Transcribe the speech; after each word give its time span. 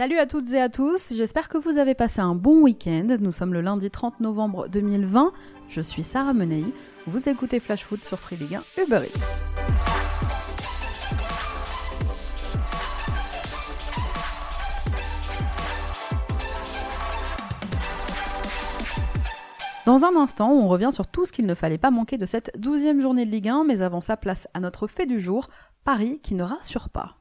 Salut 0.00 0.16
à 0.16 0.24
toutes 0.24 0.50
et 0.52 0.60
à 0.62 0.70
tous, 0.70 1.12
j'espère 1.14 1.50
que 1.50 1.58
vous 1.58 1.76
avez 1.76 1.94
passé 1.94 2.22
un 2.22 2.34
bon 2.34 2.62
week-end. 2.62 3.18
Nous 3.20 3.32
sommes 3.32 3.52
le 3.52 3.60
lundi 3.60 3.90
30 3.90 4.20
novembre 4.20 4.66
2020. 4.68 5.30
Je 5.68 5.82
suis 5.82 6.02
Sarah 6.02 6.32
Menei. 6.32 6.64
Vous 7.06 7.28
écoutez 7.28 7.60
Flash 7.60 7.84
Foot 7.84 8.02
sur 8.02 8.18
Free 8.18 8.36
Ligue 8.36 8.54
1 8.78 8.82
Uber 8.82 9.02
Eats. 9.04 9.20
Dans 19.84 20.02
un 20.06 20.16
instant, 20.16 20.50
on 20.50 20.66
revient 20.66 20.92
sur 20.92 21.08
tout 21.08 21.26
ce 21.26 21.32
qu'il 21.32 21.44
ne 21.44 21.54
fallait 21.54 21.76
pas 21.76 21.90
manquer 21.90 22.16
de 22.16 22.24
cette 22.24 22.58
douzième 22.58 23.02
journée 23.02 23.26
de 23.26 23.30
Ligue 23.30 23.50
1, 23.50 23.64
mais 23.64 23.82
avant 23.82 24.00
ça, 24.00 24.16
place 24.16 24.48
à 24.54 24.60
notre 24.60 24.86
fait 24.86 25.04
du 25.04 25.20
jour, 25.20 25.50
Paris 25.84 26.20
qui 26.22 26.34
ne 26.34 26.42
rassure 26.42 26.88
pas. 26.88 27.19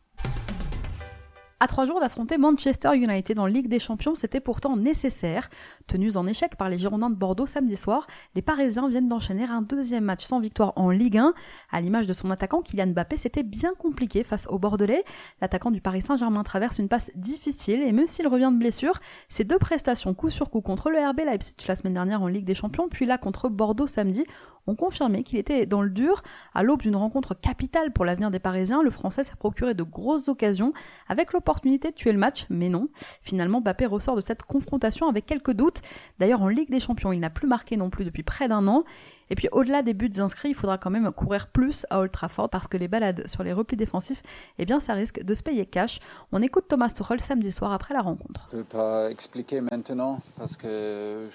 À 1.62 1.68
trois 1.68 1.86
jours 1.86 2.00
d'affronter 2.00 2.38
Manchester 2.38 2.96
United 2.96 3.38
en 3.38 3.46
Ligue 3.46 3.68
des 3.68 3.80
Champions, 3.80 4.16
c'était 4.16 4.40
pourtant 4.40 4.78
nécessaire. 4.78 5.50
Tenus 5.88 6.16
en 6.16 6.26
échec 6.26 6.56
par 6.56 6.70
les 6.70 6.78
Girondins 6.78 7.10
de 7.10 7.18
Bordeaux 7.18 7.48
samedi 7.48 7.76
soir, 7.76 8.08
les 8.34 8.42
Parisiens 8.42 8.88
viennent 8.88 9.10
d'enchaîner 9.10 9.44
un 9.44 9.62
deuxième 9.62 10.06
match 10.06 10.24
sans 10.24 10.40
victoire 10.40 10.72
en 10.78 10.90
Ligue 10.90 11.18
1. 11.18 11.34
À 11.70 11.82
l'image 11.82 12.06
de 12.08 12.14
son 12.14 12.32
attaquant 12.32 12.62
Kylian 12.62 12.94
Mbappé, 12.94 13.18
c'était 13.18 13.44
bien 13.44 13.74
compliqué 13.78 14.24
face 14.24 14.48
aux 14.48 14.58
Bordelais. 14.58 15.04
L'attaquant 15.42 15.70
du 15.70 15.82
Paris 15.82 16.02
Saint-Germain 16.02 16.44
traverse 16.44 16.80
une 16.80 16.88
passe 16.88 17.12
difficile 17.16 17.82
et 17.82 17.92
même 17.92 18.08
s'il 18.08 18.30
revient 18.30 18.52
de 18.54 18.58
blessure, 18.58 18.98
ses 19.28 19.44
deux 19.44 19.60
prestations 19.60 20.14
coup 20.14 20.30
sur 20.30 20.50
coup 20.50 20.62
contre 20.62 20.90
le 20.90 21.10
RB 21.10 21.26
Leipzig 21.26 21.56
la 21.68 21.76
semaine 21.76 21.96
dernière 21.96 22.22
en 22.22 22.28
Ligue 22.28 22.46
des 22.46 22.56
Champions, 22.56 22.88
puis 22.88 23.06
là 23.06 23.18
contre 23.18 23.50
Bordeaux 23.50 23.86
samedi, 23.86 24.24
ont 24.66 24.76
confirmé 24.76 25.24
qu'il 25.24 25.40
était 25.40 25.66
dans 25.66 25.82
le 25.82 25.90
dur. 25.90 26.22
À 26.54 26.64
l'aube 26.64 26.84
d'une 26.84 26.96
rencontre 26.96 27.34
capitale 27.34 27.92
pour 27.92 28.06
l'avenir 28.06 28.32
des 28.32 28.40
Parisiens, 28.40 28.82
le 28.82 28.92
Français 28.92 29.26
s'est 29.26 29.36
procuré 29.38 29.74
de 29.74 29.84
grosses 29.84 30.30
occasions 30.30 30.72
avec 31.10 31.34
l'opportunité 31.34 31.49
de 31.54 31.92
tuer 31.92 32.12
le 32.12 32.18
match, 32.18 32.46
mais 32.50 32.70
non. 32.70 32.90
Finalement, 33.22 33.62
Mbappé 33.62 33.86
ressort 33.86 34.16
de 34.16 34.22
cette 34.22 34.44
confrontation 34.44 35.08
avec 35.08 35.26
quelques 35.26 35.52
doutes. 35.52 35.82
D'ailleurs, 36.20 36.42
en 36.42 36.48
Ligue 36.48 36.70
des 36.70 36.80
Champions, 36.80 37.12
il 37.12 37.20
n'a 37.20 37.30
plus 37.30 37.48
marqué 37.48 37.76
non 37.78 37.90
plus 37.90 38.06
depuis 38.06 38.24
près 38.24 38.48
d'un 38.48 38.68
an. 38.68 38.84
Et 39.32 39.36
puis 39.36 39.48
au-delà 39.52 39.84
des 39.84 39.94
buts 39.94 40.12
inscrits, 40.18 40.50
il 40.50 40.56
faudra 40.56 40.80
quand 40.80 40.90
même 40.90 41.12
courir 41.12 41.48
plus 41.48 41.86
à 41.92 42.00
Old 42.00 42.12
Trafford 42.12 42.50
parce 42.50 42.68
que 42.68 42.78
les 42.78 42.88
balades 42.88 43.28
sur 43.28 43.44
les 43.44 43.54
replis 43.54 43.78
défensifs, 43.78 44.24
eh 44.58 44.66
bien 44.66 44.80
ça 44.80 44.94
risque 44.94 45.22
de 45.24 45.34
se 45.36 45.44
payer 45.44 45.68
cash. 45.68 46.00
On 46.32 46.42
écoute 46.42 46.66
Thomas 46.68 46.90
Tuchel 46.90 47.20
samedi 47.20 47.52
soir 47.52 47.72
après 47.72 47.94
la 47.94 48.02
rencontre. 48.02 48.48
Je 48.52 48.58
ne 48.58 48.64
peux 48.64 48.78
pas 48.78 49.12
expliquer 49.12 49.62
maintenant 49.62 50.20
parce 50.38 50.58
que 50.58 51.30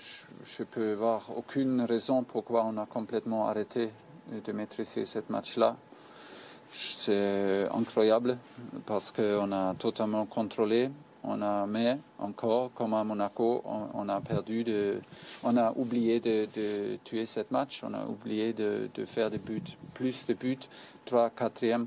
je 0.45 0.63
ne 0.63 0.67
peux 0.67 0.95
voir 0.95 1.23
aucune 1.37 1.83
raison 1.83 2.25
pourquoi 2.25 2.65
on 2.65 2.77
a 2.79 2.87
complètement 2.87 3.47
arrêté 3.47 3.91
de 4.45 4.53
maîtriser 4.53 5.05
ce 5.05 5.21
match-là. 5.29 5.77
C'est 6.77 7.69
incroyable 7.73 8.37
parce 8.85 9.13
qu'on 9.13 9.53
a 9.53 9.75
totalement 9.75 10.27
contrôlé. 10.27 10.91
On 11.23 11.41
a, 11.41 11.67
mais 11.67 11.99
encore, 12.19 12.73
comme 12.75 12.95
à 12.95 13.05
Monaco, 13.05 13.63
on, 13.65 14.09
a 14.09 14.21
perdu 14.21 14.65
de, 14.65 15.01
on 15.43 15.57
a 15.57 15.73
oublié 15.77 16.21
de, 16.21 16.99
tuer 17.05 17.25
cette 17.27 17.51
match, 17.51 17.83
on 17.83 17.95
a 17.95 18.05
oublié 18.05 18.53
de, 18.53 18.89
faire 19.07 19.31
des 19.31 19.39
buts, 19.39 19.63
plus 19.95 20.27
de 20.27 20.35
buts, 20.35 20.59
3, 21.07 21.31
4e, 21.31 21.87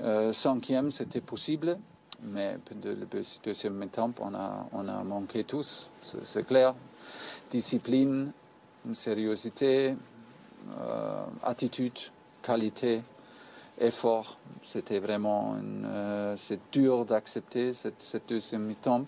5e, 0.00 0.90
c'était 0.90 1.20
possible, 1.20 1.76
mais 2.22 2.56
de, 2.70 2.90
le 2.90 3.06
deuxième 3.44 3.86
temps, 3.88 4.12
on 4.20 4.34
a, 4.34 4.66
on 4.72 4.88
a 4.88 5.02
manqué 5.02 5.44
tous, 5.44 5.90
c'est 6.02 6.46
clair. 6.46 6.74
Discipline, 7.50 8.32
sérieuxité, 8.94 9.94
euh, 10.80 11.24
attitude, 11.42 11.98
qualité, 12.42 13.02
effort. 13.80 14.36
C'était 14.62 14.98
vraiment 14.98 15.56
euh, 15.84 16.34
c'est 16.36 16.60
dur 16.72 17.04
d'accepter 17.04 17.72
cette, 17.72 18.22
deuxième 18.28 18.62
mi-temps. 18.62 19.04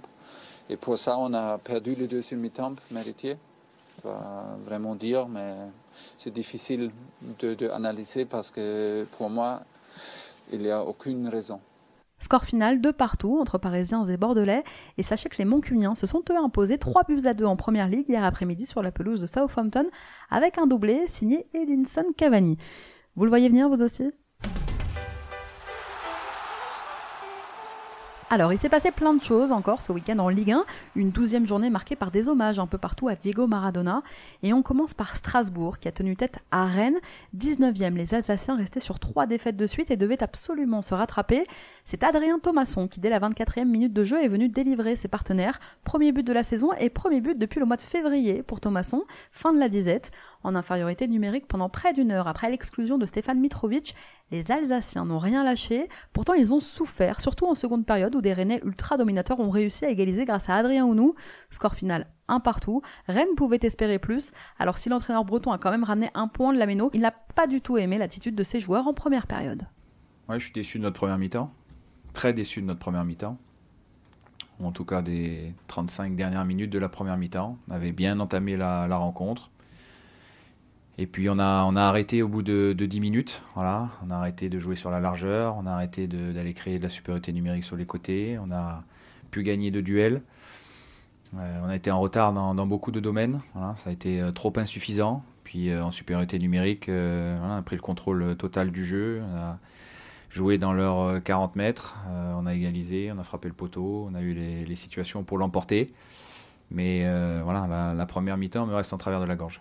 Et 0.68 0.76
pour 0.76 0.98
ça, 0.98 1.18
on 1.18 1.34
a 1.34 1.58
perdu 1.58 1.94
le 1.94 2.06
deuxième 2.06 2.40
mi-temps 2.40 2.74
mérité. 2.90 3.36
Dois 4.02 4.46
vraiment 4.64 4.94
dire, 4.94 5.28
mais 5.28 5.54
c'est 6.16 6.32
difficile 6.32 6.90
de, 7.40 7.68
analyser 7.68 8.24
parce 8.24 8.50
que 8.50 9.06
pour 9.18 9.28
moi, 9.28 9.60
il 10.52 10.62
n'y 10.62 10.70
a 10.70 10.82
aucune 10.84 11.28
raison. 11.28 11.60
Score 12.18 12.44
final 12.44 12.82
de 12.82 12.90
partout 12.90 13.38
entre 13.40 13.56
Parisiens 13.58 14.04
et 14.04 14.16
Bordelais. 14.16 14.62
Et 14.98 15.02
sachez 15.02 15.28
que 15.28 15.38
les 15.38 15.46
Moncuniens 15.46 15.94
se 15.94 16.06
sont 16.06 16.22
eux 16.30 16.36
imposés 16.36 16.78
3 16.78 17.04
buts 17.04 17.26
à 17.26 17.32
2 17.32 17.44
en 17.44 17.56
première 17.56 17.88
ligue 17.88 18.08
hier 18.08 18.22
après-midi 18.22 18.66
sur 18.66 18.82
la 18.82 18.92
pelouse 18.92 19.22
de 19.22 19.26
Southampton 19.26 19.86
avec 20.30 20.58
un 20.58 20.66
doublé 20.66 21.06
signé 21.08 21.46
Edinson 21.54 22.04
Cavani. 22.16 22.58
Vous 23.16 23.24
le 23.24 23.30
voyez 23.30 23.48
venir 23.48 23.68
vous 23.68 23.82
aussi? 23.82 24.12
Alors, 28.32 28.52
il 28.52 28.58
s'est 28.60 28.68
passé 28.68 28.92
plein 28.92 29.12
de 29.12 29.24
choses 29.24 29.50
encore 29.50 29.82
ce 29.82 29.90
week-end 29.90 30.20
en 30.20 30.28
Ligue 30.28 30.52
1, 30.52 30.64
une 30.94 31.10
douzième 31.10 31.48
journée 31.48 31.68
marquée 31.68 31.96
par 31.96 32.12
des 32.12 32.28
hommages 32.28 32.60
un 32.60 32.68
peu 32.68 32.78
partout 32.78 33.08
à 33.08 33.16
Diego 33.16 33.48
Maradona, 33.48 34.04
et 34.44 34.52
on 34.52 34.62
commence 34.62 34.94
par 34.94 35.16
Strasbourg 35.16 35.80
qui 35.80 35.88
a 35.88 35.90
tenu 35.90 36.14
tête 36.14 36.38
à 36.52 36.64
Rennes, 36.66 37.00
19e, 37.36 37.96
les 37.96 38.14
Alsaciens 38.14 38.54
restaient 38.54 38.78
sur 38.78 39.00
trois 39.00 39.26
défaites 39.26 39.56
de 39.56 39.66
suite 39.66 39.90
et 39.90 39.96
devaient 39.96 40.22
absolument 40.22 40.80
se 40.80 40.94
rattraper. 40.94 41.42
C'est 41.90 42.04
Adrien 42.04 42.38
Thomasson 42.38 42.86
qui, 42.86 43.00
dès 43.00 43.10
la 43.10 43.18
24e 43.18 43.64
minute 43.64 43.92
de 43.92 44.04
jeu, 44.04 44.22
est 44.22 44.28
venu 44.28 44.48
délivrer 44.48 44.94
ses 44.94 45.08
partenaires, 45.08 45.58
premier 45.82 46.12
but 46.12 46.24
de 46.24 46.32
la 46.32 46.44
saison 46.44 46.72
et 46.74 46.88
premier 46.88 47.20
but 47.20 47.36
depuis 47.36 47.58
le 47.58 47.66
mois 47.66 47.76
de 47.76 47.82
février 47.82 48.44
pour 48.44 48.60
Thomasson, 48.60 49.02
fin 49.32 49.52
de 49.52 49.58
la 49.58 49.68
disette, 49.68 50.12
en 50.44 50.54
infériorité 50.54 51.08
numérique 51.08 51.48
pendant 51.48 51.68
près 51.68 51.92
d'une 51.92 52.12
heure 52.12 52.28
après 52.28 52.48
l'exclusion 52.48 52.96
de 52.96 53.06
Stéphane 53.06 53.40
Mitrovic 53.40 53.96
les 54.30 54.52
Alsaciens 54.52 55.04
n'ont 55.04 55.18
rien 55.18 55.42
lâché, 55.42 55.88
pourtant 56.12 56.34
ils 56.34 56.54
ont 56.54 56.60
souffert, 56.60 57.20
surtout 57.20 57.46
en 57.46 57.56
seconde 57.56 57.84
période 57.84 58.14
où 58.14 58.20
des 58.20 58.34
Rennais 58.34 58.60
ultra 58.64 58.96
dominateurs 58.96 59.40
ont 59.40 59.50
réussi 59.50 59.84
à 59.84 59.90
égaliser 59.90 60.24
grâce 60.24 60.48
à 60.48 60.54
Adrien 60.54 60.84
Ounou. 60.84 61.16
Score 61.50 61.74
final 61.74 62.06
un 62.28 62.38
partout. 62.38 62.82
Rennes 63.08 63.34
pouvait 63.36 63.58
espérer 63.62 63.98
plus. 63.98 64.30
Alors 64.60 64.78
si 64.78 64.90
l'entraîneur 64.90 65.24
breton 65.24 65.50
a 65.50 65.58
quand 65.58 65.72
même 65.72 65.82
ramené 65.82 66.10
un 66.14 66.28
point 66.28 66.52
de 66.52 66.58
la 66.60 66.66
Méno, 66.66 66.92
il 66.94 67.00
n'a 67.00 67.10
pas 67.10 67.48
du 67.48 67.60
tout 67.60 67.78
aimé 67.78 67.98
l'attitude 67.98 68.36
de 68.36 68.44
ses 68.44 68.60
joueurs 68.60 68.86
en 68.86 68.94
première 68.94 69.26
période. 69.26 69.66
Ouais, 70.28 70.38
je 70.38 70.44
suis 70.44 70.52
déçu 70.52 70.78
de 70.78 70.84
notre 70.84 71.00
première 71.00 71.18
mi-temps. 71.18 71.52
Très 72.12 72.32
déçu 72.32 72.60
de 72.60 72.66
notre 72.66 72.80
première 72.80 73.04
mi-temps. 73.04 73.38
En 74.62 74.72
tout 74.72 74.84
cas 74.84 75.00
des 75.00 75.54
35 75.68 76.16
dernières 76.16 76.44
minutes 76.44 76.70
de 76.70 76.78
la 76.78 76.88
première 76.88 77.16
mi-temps. 77.16 77.56
On 77.68 77.72
avait 77.72 77.92
bien 77.92 78.20
entamé 78.20 78.56
la 78.56 78.96
rencontre. 78.96 79.50
Et 81.00 81.06
puis 81.06 81.30
on 81.30 81.38
a, 81.38 81.64
on 81.64 81.76
a 81.76 81.82
arrêté 81.82 82.20
au 82.22 82.28
bout 82.28 82.42
de, 82.42 82.74
de 82.76 82.84
10 82.84 83.00
minutes. 83.00 83.42
On 83.56 83.62
a 83.62 83.88
arrêté 84.10 84.50
de 84.50 84.58
jouer 84.58 84.76
sur 84.76 84.90
la 84.90 85.00
largeur, 85.00 85.56
on 85.56 85.64
a 85.64 85.72
arrêté 85.72 86.06
d'aller 86.06 86.52
créer 86.52 86.76
de 86.76 86.82
la 86.82 86.90
supériorité 86.90 87.32
numérique 87.32 87.64
sur 87.64 87.76
les 87.76 87.86
côtés, 87.86 88.38
on 88.38 88.52
a 88.52 88.84
pu 89.30 89.42
gagner 89.42 89.70
de 89.70 89.80
duels. 89.80 90.20
Euh, 91.38 91.60
on 91.64 91.70
a 91.70 91.74
été 91.74 91.90
en 91.90 92.00
retard 92.00 92.34
dans, 92.34 92.66
beaucoup 92.66 92.90
de 92.92 93.00
domaines. 93.00 93.40
Ça 93.76 93.88
a 93.88 93.92
été 93.92 94.20
euh, 94.20 94.30
trop 94.30 94.52
insuffisant. 94.56 95.24
Puis 95.42 95.70
euh, 95.70 95.82
en 95.82 95.90
supériorité 95.90 96.38
numérique, 96.38 96.90
on 96.90 97.50
a 97.50 97.62
pris 97.62 97.76
le 97.76 97.82
contrôle 97.82 98.36
total 98.36 98.70
du 98.70 98.84
jeu. 98.84 99.22
Joué 100.30 100.58
dans 100.58 100.72
leurs 100.72 101.22
40 101.22 101.56
mètres. 101.56 101.96
on 102.08 102.46
a 102.46 102.54
égalisé, 102.54 103.12
on 103.12 103.18
a 103.18 103.24
frappé 103.24 103.48
le 103.48 103.54
poteau, 103.54 104.08
on 104.10 104.14
a 104.14 104.20
eu 104.22 104.32
les, 104.32 104.76
situations 104.76 105.24
pour 105.24 105.38
l'emporter. 105.38 105.92
Mais 106.70 107.04
voilà, 107.42 107.94
la, 107.94 108.06
première 108.06 108.36
mi-temps 108.36 108.66
me 108.66 108.74
reste 108.74 108.92
en 108.92 108.98
travers 108.98 109.20
de 109.20 109.26
la 109.26 109.36
gorge. 109.36 109.60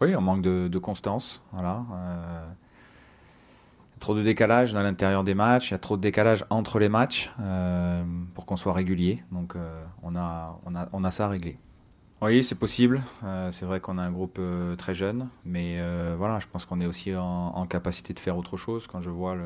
Oui, 0.00 0.16
on 0.16 0.22
manque 0.22 0.40
de, 0.42 0.78
constance. 0.78 1.42
Voilà. 1.52 1.84
Euh, 1.92 2.46
trop 3.98 4.14
de 4.14 4.22
décalage 4.22 4.72
dans 4.72 4.82
l'intérieur 4.82 5.24
des 5.24 5.34
matchs, 5.34 5.70
il 5.70 5.72
y 5.72 5.74
a 5.74 5.78
trop 5.78 5.98
de 5.98 6.02
décalage 6.02 6.46
entre 6.48 6.78
les 6.78 6.88
matchs 6.88 7.30
euh, 7.38 8.02
pour 8.34 8.46
qu'on 8.46 8.56
soit 8.56 8.72
régulier. 8.72 9.22
Donc 9.30 9.56
euh, 9.56 9.84
on, 10.02 10.16
a, 10.16 10.58
on, 10.64 10.74
a, 10.74 10.88
on 10.92 11.04
a 11.04 11.10
ça 11.10 11.26
à 11.26 11.28
régler. 11.28 11.58
Oui, 12.22 12.42
c'est 12.42 12.54
possible. 12.54 13.02
c'est 13.50 13.64
vrai 13.64 13.80
qu'on 13.80 13.96
a 13.96 14.02
un 14.02 14.10
groupe 14.10 14.38
très 14.76 14.92
jeune, 14.92 15.30
mais 15.46 15.78
voilà, 16.18 16.38
je 16.38 16.46
pense 16.46 16.66
qu'on 16.66 16.78
est 16.78 16.84
aussi 16.84 17.16
en, 17.16 17.66
capacité 17.66 18.12
de 18.12 18.18
faire 18.18 18.36
autre 18.36 18.58
chose. 18.58 18.86
Quand 18.86 19.00
je 19.00 19.08
vois 19.08 19.38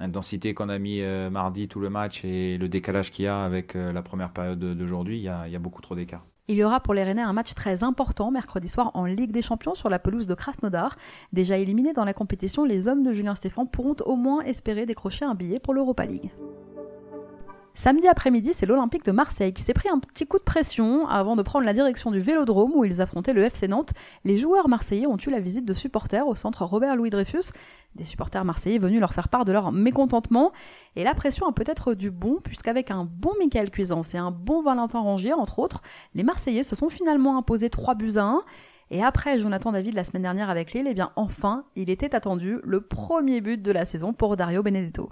l'intensité 0.00 0.54
qu'on 0.54 0.68
a 0.68 0.78
mis 0.78 1.00
mardi 1.30 1.68
tout 1.68 1.80
le 1.80 1.90
match 1.90 2.24
et 2.24 2.58
le 2.58 2.68
décalage 2.68 3.10
qu'il 3.10 3.24
y 3.24 3.28
a 3.28 3.44
avec 3.44 3.74
la 3.74 4.02
première 4.02 4.30
période 4.30 4.58
d'aujourd'hui, 4.58 5.18
il 5.18 5.22
y 5.22 5.24
y 5.24 5.56
a 5.56 5.58
beaucoup 5.58 5.82
trop 5.82 5.94
d'écart. 5.94 6.24
Il 6.46 6.56
y 6.56 6.64
aura 6.64 6.80
pour 6.80 6.92
les 6.92 7.04
Rennais 7.04 7.22
un 7.22 7.32
match 7.32 7.54
très 7.54 7.82
important 7.82 8.30
mercredi 8.30 8.68
soir 8.68 8.90
en 8.92 9.06
Ligue 9.06 9.32
des 9.32 9.40
Champions 9.40 9.74
sur 9.74 9.88
la 9.88 9.98
pelouse 9.98 10.26
de 10.26 10.34
Krasnodar. 10.34 10.96
Déjà 11.32 11.56
éliminés 11.56 11.94
dans 11.94 12.04
la 12.04 12.12
compétition, 12.12 12.66
les 12.66 12.86
hommes 12.86 13.02
de 13.02 13.12
Julien 13.12 13.34
Stéphan 13.34 13.64
pourront 13.64 13.96
au 14.04 14.16
moins 14.16 14.42
espérer 14.42 14.84
décrocher 14.84 15.24
un 15.24 15.34
billet 15.34 15.58
pour 15.58 15.72
l'Europa 15.72 16.04
League. 16.04 16.30
Samedi 17.76 18.06
après-midi, 18.06 18.52
c'est 18.54 18.66
l'Olympique 18.66 19.04
de 19.04 19.10
Marseille 19.10 19.52
qui 19.52 19.62
s'est 19.62 19.74
pris 19.74 19.88
un 19.88 19.98
petit 19.98 20.26
coup 20.26 20.38
de 20.38 20.44
pression 20.44 21.08
avant 21.08 21.34
de 21.34 21.42
prendre 21.42 21.66
la 21.66 21.72
direction 21.72 22.12
du 22.12 22.20
Vélodrome 22.20 22.70
où 22.72 22.84
ils 22.84 23.00
affrontaient 23.00 23.32
le 23.32 23.42
FC 23.42 23.66
Nantes. 23.66 23.90
Les 24.24 24.38
joueurs 24.38 24.68
marseillais 24.68 25.08
ont 25.08 25.16
eu 25.16 25.28
la 25.28 25.40
visite 25.40 25.64
de 25.64 25.74
supporters 25.74 26.26
au 26.28 26.36
centre 26.36 26.64
Robert 26.64 26.94
Louis 26.94 27.10
Dreyfus, 27.10 27.50
des 27.96 28.04
supporters 28.04 28.44
marseillais 28.44 28.78
venus 28.78 29.00
leur 29.00 29.12
faire 29.12 29.28
part 29.28 29.44
de 29.44 29.52
leur 29.52 29.72
mécontentement. 29.72 30.52
Et 30.94 31.02
la 31.02 31.14
pression 31.14 31.48
a 31.48 31.52
peut-être 31.52 31.94
du 31.94 32.12
bon, 32.12 32.38
puisqu'avec 32.44 32.92
un 32.92 33.04
bon 33.04 33.32
Michael 33.40 33.72
Cuisance 33.72 34.14
et 34.14 34.18
un 34.18 34.30
bon 34.30 34.62
Valentin 34.62 35.00
Rongier, 35.00 35.32
entre 35.32 35.58
autres, 35.58 35.82
les 36.14 36.22
Marseillais 36.22 36.62
se 36.62 36.76
sont 36.76 36.90
finalement 36.90 37.36
imposés 37.36 37.70
3 37.70 37.96
buts 37.96 38.16
à 38.16 38.22
1. 38.22 38.42
Et 38.92 39.02
après 39.02 39.40
Jonathan 39.40 39.72
David 39.72 39.94
la 39.94 40.04
semaine 40.04 40.22
dernière 40.22 40.48
avec 40.48 40.74
Lille, 40.74 40.86
eh 40.88 40.94
bien 40.94 41.10
enfin, 41.16 41.64
il 41.74 41.90
était 41.90 42.14
attendu 42.14 42.60
le 42.62 42.82
premier 42.82 43.40
but 43.40 43.60
de 43.60 43.72
la 43.72 43.84
saison 43.84 44.12
pour 44.12 44.36
Dario 44.36 44.62
Benedetto. 44.62 45.08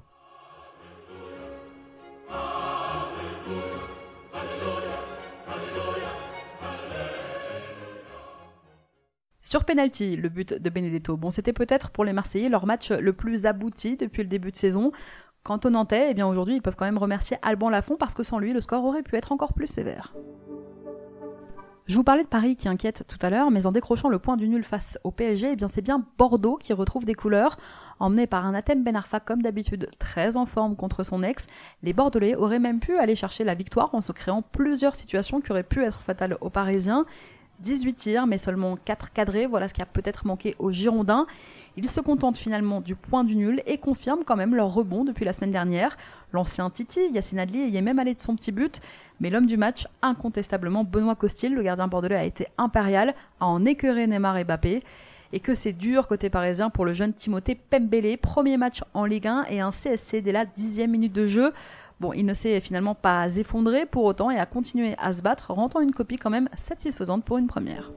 Sur 9.52 9.66
penalty, 9.66 10.16
le 10.16 10.30
but 10.30 10.54
de 10.54 10.70
Benedetto. 10.70 11.18
Bon, 11.18 11.28
c'était 11.28 11.52
peut-être 11.52 11.90
pour 11.90 12.06
les 12.06 12.14
Marseillais 12.14 12.48
leur 12.48 12.64
match 12.64 12.90
le 12.90 13.12
plus 13.12 13.44
abouti 13.44 13.98
depuis 13.98 14.22
le 14.22 14.28
début 14.30 14.50
de 14.50 14.56
saison. 14.56 14.92
Quant 15.42 15.60
aux 15.66 15.68
Nantais, 15.68 16.06
eh 16.08 16.14
bien 16.14 16.26
aujourd'hui, 16.26 16.54
ils 16.54 16.62
peuvent 16.62 16.74
quand 16.74 16.86
même 16.86 16.96
remercier 16.96 17.36
Alban 17.42 17.68
Lafont 17.68 17.96
parce 17.98 18.14
que 18.14 18.22
sans 18.22 18.38
lui, 18.38 18.54
le 18.54 18.62
score 18.62 18.82
aurait 18.82 19.02
pu 19.02 19.14
être 19.14 19.30
encore 19.30 19.52
plus 19.52 19.66
sévère. 19.66 20.14
Je 21.84 21.94
vous 21.96 22.02
parlais 22.02 22.22
de 22.22 22.28
Paris 22.28 22.56
qui 22.56 22.66
inquiète 22.66 23.04
tout 23.06 23.18
à 23.20 23.28
l'heure, 23.28 23.50
mais 23.50 23.66
en 23.66 23.72
décrochant 23.72 24.08
le 24.08 24.18
point 24.18 24.38
du 24.38 24.48
nul 24.48 24.64
face 24.64 24.98
au 25.04 25.10
PSG, 25.10 25.50
eh 25.52 25.56
bien 25.56 25.68
c'est 25.68 25.82
bien 25.82 26.02
Bordeaux 26.16 26.56
qui 26.56 26.72
retrouve 26.72 27.04
des 27.04 27.12
couleurs. 27.12 27.58
Emmené 28.00 28.26
par 28.26 28.46
un 28.46 28.54
Athème 28.54 28.82
Ben 28.82 28.96
Arfa 28.96 29.20
comme 29.20 29.42
d'habitude 29.42 29.90
très 29.98 30.38
en 30.38 30.46
forme 30.46 30.76
contre 30.76 31.02
son 31.02 31.22
ex, 31.22 31.46
les 31.82 31.92
Bordelais 31.92 32.36
auraient 32.36 32.58
même 32.58 32.80
pu 32.80 32.96
aller 32.96 33.16
chercher 33.16 33.44
la 33.44 33.54
victoire 33.54 33.94
en 33.94 34.00
se 34.00 34.12
créant 34.12 34.40
plusieurs 34.40 34.96
situations 34.96 35.42
qui 35.42 35.52
auraient 35.52 35.62
pu 35.62 35.84
être 35.84 36.00
fatales 36.00 36.38
aux 36.40 36.48
Parisiens. 36.48 37.04
18 37.62 37.94
tirs, 37.94 38.26
mais 38.26 38.38
seulement 38.38 38.76
4 38.76 39.12
cadrés, 39.12 39.46
voilà 39.46 39.68
ce 39.68 39.74
qui 39.74 39.82
a 39.82 39.86
peut-être 39.86 40.26
manqué 40.26 40.56
aux 40.58 40.72
Girondins. 40.72 41.26
Ils 41.76 41.88
se 41.88 42.00
contentent 42.00 42.36
finalement 42.36 42.82
du 42.82 42.94
point 42.94 43.24
du 43.24 43.34
nul 43.34 43.62
et 43.66 43.78
confirment 43.78 44.24
quand 44.26 44.36
même 44.36 44.54
leur 44.54 44.74
rebond 44.74 45.04
depuis 45.04 45.24
la 45.24 45.32
semaine 45.32 45.52
dernière. 45.52 45.96
L'ancien 46.32 46.68
Titi, 46.68 47.00
Yacine 47.12 47.38
Adli, 47.38 47.68
y 47.68 47.76
est 47.76 47.82
même 47.82 47.98
allé 47.98 48.12
de 48.14 48.20
son 48.20 48.36
petit 48.36 48.52
but, 48.52 48.80
mais 49.20 49.30
l'homme 49.30 49.46
du 49.46 49.56
match, 49.56 49.86
incontestablement 50.02 50.84
Benoît 50.84 51.14
Costil, 51.14 51.54
le 51.54 51.62
gardien 51.62 51.88
bordelais, 51.88 52.16
a 52.16 52.24
été 52.24 52.46
impérial, 52.58 53.14
à 53.40 53.46
en 53.46 53.64
écœurer 53.64 54.06
Neymar 54.06 54.36
et 54.36 54.44
Mbappé. 54.44 54.82
Et 55.34 55.40
que 55.40 55.54
c'est 55.54 55.72
dur 55.72 56.08
côté 56.08 56.28
parisien 56.28 56.68
pour 56.68 56.84
le 56.84 56.92
jeune 56.92 57.14
Timothée 57.14 57.54
Pembele, 57.54 58.18
premier 58.18 58.58
match 58.58 58.82
en 58.92 59.06
Ligue 59.06 59.28
1 59.28 59.46
et 59.48 59.60
un 59.60 59.70
CSC 59.70 60.20
dès 60.20 60.32
la 60.32 60.44
dixième 60.44 60.90
minute 60.90 61.14
de 61.14 61.26
jeu. 61.26 61.54
Bon, 62.02 62.12
il 62.12 62.26
ne 62.26 62.34
s'est 62.34 62.60
finalement 62.60 62.96
pas 62.96 63.36
effondré 63.36 63.86
pour 63.86 64.02
autant 64.02 64.32
et 64.32 64.36
a 64.36 64.44
continué 64.44 64.96
à 64.98 65.12
se 65.12 65.22
battre, 65.22 65.52
rendant 65.52 65.78
une 65.78 65.92
copie 65.92 66.18
quand 66.18 66.30
même 66.30 66.48
satisfaisante 66.56 67.24
pour 67.24 67.38
une 67.38 67.46
première. 67.46 67.92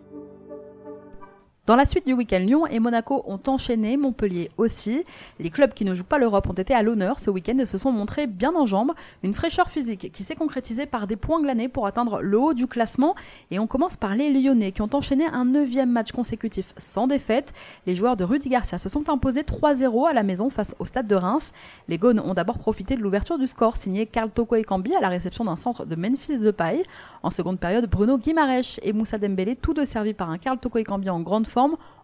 Dans 1.65 1.75
la 1.75 1.85
suite 1.85 2.05
du 2.05 2.13
week-end, 2.13 2.37
Lyon 2.37 2.67
et 2.67 2.77
Monaco 2.77 3.23
ont 3.25 3.39
enchaîné, 3.47 3.97
Montpellier 3.97 4.51
aussi. 4.55 5.03
Les 5.39 5.49
clubs 5.49 5.73
qui 5.73 5.83
ne 5.83 5.95
jouent 5.95 6.03
pas 6.03 6.19
l'Europe 6.19 6.47
ont 6.47 6.53
été 6.53 6.75
à 6.75 6.83
l'honneur 6.83 7.19
ce 7.19 7.31
week-end 7.31 7.57
et 7.57 7.65
se 7.65 7.79
sont 7.79 7.91
montrés 7.91 8.27
bien 8.27 8.53
en 8.53 8.67
jambes. 8.67 8.91
Une 9.23 9.33
fraîcheur 9.33 9.67
physique 9.71 10.11
qui 10.11 10.23
s'est 10.23 10.35
concrétisée 10.35 10.85
par 10.85 11.07
des 11.07 11.15
points 11.15 11.41
glanés 11.41 11.67
pour 11.67 11.87
atteindre 11.87 12.21
le 12.21 12.37
haut 12.37 12.53
du 12.53 12.67
classement. 12.67 13.15
Et 13.49 13.57
on 13.57 13.65
commence 13.65 13.97
par 13.97 14.13
les 14.13 14.31
Lyonnais 14.31 14.73
qui 14.73 14.83
ont 14.83 14.89
enchaîné 14.93 15.25
un 15.25 15.43
neuvième 15.43 15.89
match 15.89 16.11
consécutif 16.11 16.71
sans 16.77 17.07
défaite. 17.07 17.51
Les 17.87 17.95
joueurs 17.95 18.15
de 18.15 18.23
Rudy 18.23 18.49
Garcia 18.49 18.77
se 18.77 18.87
sont 18.87 19.09
imposés 19.09 19.41
3-0 19.41 20.07
à 20.07 20.13
la 20.13 20.21
maison 20.21 20.51
face 20.51 20.75
au 20.77 20.85
stade 20.85 21.07
de 21.07 21.15
Reims. 21.15 21.51
Les 21.87 21.97
Gones 21.97 22.19
ont 22.19 22.35
d'abord 22.35 22.59
profité 22.59 22.95
de 22.95 23.01
l'ouverture 23.01 23.39
du 23.39 23.47
score 23.47 23.77
signé 23.77 24.05
Carl 24.05 24.29
Toko 24.29 24.55
et 24.55 24.63
Cambi 24.63 24.93
à 24.93 25.01
la 25.01 25.09
réception 25.09 25.43
d'un 25.43 25.55
centre 25.55 25.85
de 25.85 25.95
Memphis 25.95 26.37
de 26.37 26.51
paille. 26.51 26.83
En 27.23 27.31
seconde 27.31 27.59
période, 27.59 27.89
Bruno 27.89 28.19
Guimarèche 28.19 28.79
et 28.83 28.93
Moussa 28.93 29.17
Dembélé, 29.17 29.55
tous 29.55 29.73
deux 29.73 29.85
servis 29.85 30.13
par 30.13 30.29
un 30.29 30.37
Carl 30.37 30.59
Toko 30.59 30.77
et 30.77 30.83
Cambi 30.83 31.09
en 31.09 31.21
grande 31.21 31.47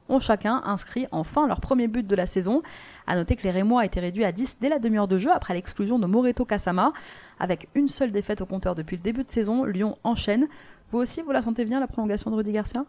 ont 0.10 0.20
chacun 0.20 0.62
inscrit 0.66 1.08
enfin 1.12 1.48
leur 1.48 1.62
premier 1.62 1.88
but 1.88 2.06
de 2.06 2.16
la 2.16 2.26
saison. 2.26 2.62
A 3.08 3.16
noter 3.16 3.36
que 3.36 3.44
les 3.44 3.52
Rémois 3.52 3.82
a 3.82 3.86
été 3.86 4.00
réduits 4.00 4.26
à 4.26 4.32
10 4.32 4.58
dès 4.60 4.70
la 4.70 4.80
demi-heure 4.80 5.08
de 5.08 5.18
jeu 5.18 5.32
après 5.32 5.54
l'exclusion 5.54 6.00
de 6.00 6.06
Moreto 6.06 6.46
Kasama. 6.46 6.94
Avec 7.40 7.68
une 7.76 7.90
seule 7.90 8.12
défaite 8.12 8.42
au 8.42 8.46
compteur 8.46 8.76
depuis 8.76 8.98
le 8.98 9.02
début 9.02 9.24
de 9.24 9.30
saison, 9.30 9.64
Lyon 9.64 9.98
enchaîne. 10.04 10.48
Vous 10.92 11.00
aussi, 11.00 11.22
vous 11.22 11.32
la 11.32 11.42
sentez 11.42 11.66
bien 11.66 11.80
la 11.80 11.88
prolongation 11.88 12.30
de 12.30 12.36
Rudy 12.36 12.52
Garcia? 12.52 12.86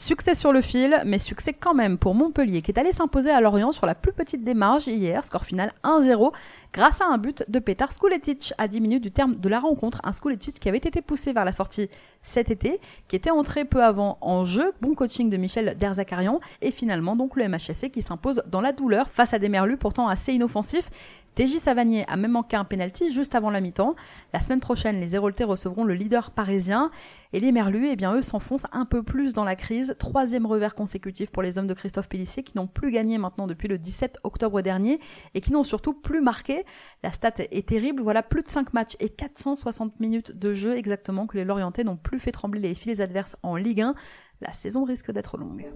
Succès 0.00 0.36
sur 0.36 0.52
le 0.52 0.60
fil, 0.60 1.02
mais 1.04 1.18
succès 1.18 1.52
quand 1.52 1.74
même 1.74 1.98
pour 1.98 2.14
Montpellier 2.14 2.62
qui 2.62 2.70
est 2.70 2.78
allé 2.78 2.92
s'imposer 2.92 3.32
à 3.32 3.40
Lorient 3.40 3.72
sur 3.72 3.84
la 3.84 3.96
plus 3.96 4.12
petite 4.12 4.44
démarche 4.44 4.86
hier, 4.86 5.24
score 5.24 5.44
final 5.44 5.72
1-0, 5.82 6.32
grâce 6.72 7.00
à 7.00 7.06
un 7.06 7.18
but 7.18 7.44
de 7.48 7.58
Petar 7.58 7.92
Skuletic 7.92 8.54
à 8.58 8.68
10 8.68 8.80
minutes 8.80 9.02
du 9.02 9.10
terme 9.10 9.34
de 9.34 9.48
la 9.48 9.58
rencontre. 9.58 10.00
Un 10.04 10.12
Skuletic 10.12 10.60
qui 10.60 10.68
avait 10.68 10.78
été 10.78 11.02
poussé 11.02 11.32
vers 11.32 11.44
la 11.44 11.50
sortie 11.50 11.90
cet 12.22 12.52
été, 12.52 12.80
qui 13.08 13.16
était 13.16 13.32
entré 13.32 13.64
peu 13.64 13.82
avant 13.82 14.18
en 14.20 14.44
jeu. 14.44 14.72
Bon 14.80 14.94
coaching 14.94 15.30
de 15.30 15.36
Michel 15.36 15.76
Derzakarian. 15.76 16.38
Et 16.62 16.70
finalement, 16.70 17.16
donc 17.16 17.34
le 17.34 17.48
MHSC 17.48 17.90
qui 17.90 18.00
s'impose 18.00 18.44
dans 18.46 18.60
la 18.60 18.70
douleur 18.70 19.08
face 19.08 19.34
à 19.34 19.40
des 19.40 19.48
merlus 19.48 19.78
pourtant 19.78 20.06
assez 20.06 20.32
inoffensifs. 20.32 20.90
TJ 21.34 21.58
Savanier 21.58 22.04
a 22.08 22.16
même 22.16 22.32
manqué 22.32 22.56
un 22.56 22.64
penalty 22.64 23.12
juste 23.12 23.34
avant 23.34 23.50
la 23.50 23.60
mi-temps. 23.60 23.96
La 24.32 24.40
semaine 24.40 24.60
prochaine, 24.60 25.00
les 25.00 25.14
Héroltais 25.14 25.44
recevront 25.44 25.84
le 25.84 25.94
leader 25.94 26.30
parisien. 26.30 26.90
Et 27.32 27.40
les 27.40 27.52
Merlus, 27.52 27.88
eh 27.88 27.96
bien, 27.96 28.14
eux 28.14 28.22
s'enfoncent 28.22 28.66
un 28.72 28.86
peu 28.86 29.02
plus 29.02 29.34
dans 29.34 29.44
la 29.44 29.54
crise. 29.54 29.94
Troisième 29.98 30.46
revers 30.46 30.74
consécutif 30.74 31.30
pour 31.30 31.42
les 31.42 31.58
hommes 31.58 31.66
de 31.66 31.74
Christophe 31.74 32.08
Pellissier 32.08 32.42
qui 32.42 32.56
n'ont 32.56 32.66
plus 32.66 32.90
gagné 32.90 33.18
maintenant 33.18 33.46
depuis 33.46 33.68
le 33.68 33.76
17 33.76 34.20
octobre 34.22 34.62
dernier 34.62 34.98
et 35.34 35.40
qui 35.40 35.52
n'ont 35.52 35.64
surtout 35.64 35.92
plus 35.92 36.22
marqué. 36.22 36.64
La 37.02 37.12
stat 37.12 37.34
est 37.38 37.68
terrible. 37.68 38.02
Voilà 38.02 38.22
plus 38.22 38.42
de 38.42 38.48
5 38.48 38.72
matchs 38.72 38.96
et 38.98 39.10
460 39.10 40.00
minutes 40.00 40.38
de 40.38 40.54
jeu 40.54 40.76
exactement 40.76 41.26
que 41.26 41.36
les 41.36 41.44
Lorientais 41.44 41.84
n'ont 41.84 41.96
plus 41.96 42.18
fait 42.18 42.32
trembler 42.32 42.60
les 42.60 42.74
filets 42.74 43.02
adverses 43.02 43.36
en 43.42 43.56
Ligue 43.56 43.82
1. 43.82 43.94
La 44.40 44.52
saison 44.52 44.84
risque 44.84 45.10
d'être 45.10 45.36
longue. 45.36 45.70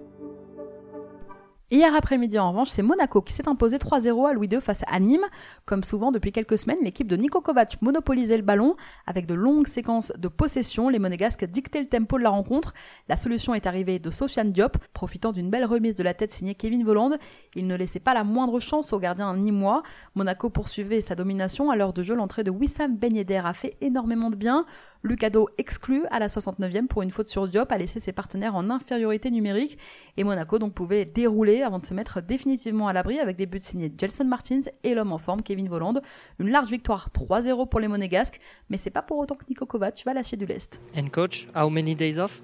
Hier 1.72 1.94
après-midi, 1.94 2.38
en 2.38 2.50
revanche, 2.50 2.68
c'est 2.68 2.82
Monaco 2.82 3.22
qui 3.22 3.32
s'est 3.32 3.48
imposé 3.48 3.78
3-0 3.78 4.28
à 4.28 4.34
Louis 4.34 4.46
II 4.46 4.60
face 4.60 4.82
à 4.86 5.00
Nîmes. 5.00 5.24
Comme 5.64 5.84
souvent 5.84 6.12
depuis 6.12 6.30
quelques 6.30 6.58
semaines, 6.58 6.76
l'équipe 6.82 7.08
de 7.08 7.16
Niko 7.16 7.40
Kovac 7.40 7.80
monopolisait 7.80 8.36
le 8.36 8.42
ballon 8.42 8.76
avec 9.06 9.24
de 9.24 9.32
longues 9.32 9.66
séquences 9.66 10.12
de 10.18 10.28
possession. 10.28 10.90
Les 10.90 10.98
Monégasques 10.98 11.46
dictaient 11.46 11.80
le 11.80 11.88
tempo 11.88 12.18
de 12.18 12.24
la 12.24 12.28
rencontre. 12.28 12.74
La 13.08 13.16
solution 13.16 13.54
est 13.54 13.66
arrivée 13.66 13.98
de 13.98 14.10
Sofiane 14.10 14.52
Diop, 14.52 14.76
profitant 14.92 15.32
d'une 15.32 15.48
belle 15.48 15.64
remise 15.64 15.94
de 15.94 16.02
la 16.02 16.12
tête 16.12 16.34
signée 16.34 16.54
Kevin 16.54 16.84
Voland. 16.84 17.16
Il 17.54 17.66
ne 17.66 17.74
laissait 17.74 18.00
pas 18.00 18.12
la 18.12 18.22
moindre 18.22 18.60
chance 18.60 18.92
au 18.92 18.98
gardien 18.98 19.34
nîmois. 19.34 19.82
Monaco 20.14 20.50
poursuivait 20.50 21.00
sa 21.00 21.14
domination. 21.14 21.70
À 21.70 21.76
l'heure 21.76 21.94
de 21.94 22.02
jeu, 22.02 22.14
l'entrée 22.14 22.44
de 22.44 22.50
Wissam 22.50 22.98
Ben 22.98 23.16
Yedder 23.16 23.40
a 23.46 23.54
fait 23.54 23.78
énormément 23.80 24.28
de 24.28 24.36
bien. 24.36 24.66
Lucado 25.04 25.48
exclu 25.58 26.04
à 26.10 26.20
la 26.20 26.28
69e 26.28 26.86
pour 26.86 27.02
une 27.02 27.10
faute 27.10 27.28
sur 27.28 27.48
Diop 27.48 27.72
a 27.72 27.78
laissé 27.78 27.98
ses 27.98 28.12
partenaires 28.12 28.54
en 28.54 28.70
infériorité 28.70 29.32
numérique 29.32 29.76
et 30.16 30.22
Monaco 30.22 30.60
donc 30.60 30.74
pouvait 30.74 31.04
dérouler 31.04 31.62
avant 31.62 31.80
de 31.80 31.86
se 31.86 31.92
mettre 31.92 32.20
définitivement 32.20 32.86
à 32.86 32.92
l'abri 32.92 33.18
avec 33.18 33.36
des 33.36 33.46
buts 33.46 33.58
signés 33.60 33.92
Gelson 33.98 34.24
Martins 34.24 34.60
et 34.84 34.94
l'homme 34.94 35.12
en 35.12 35.18
forme 35.18 35.42
Kevin 35.42 35.68
Voland. 35.68 35.94
Une 36.38 36.50
large 36.50 36.68
victoire 36.68 37.08
3-0 37.12 37.68
pour 37.68 37.80
les 37.80 37.88
Monégasques, 37.88 38.38
mais 38.70 38.76
c'est 38.76 38.90
pas 38.90 39.02
pour 39.02 39.18
autant 39.18 39.34
que 39.34 39.44
Niko 39.48 39.66
Kovac 39.66 40.00
va 40.04 40.14
lâcher 40.14 40.36
du 40.36 40.46
lest. 40.46 40.80
And 40.96 41.08
coach, 41.10 41.48
how 41.54 41.68
many 41.68 41.96
days 41.96 42.18
off? 42.18 42.40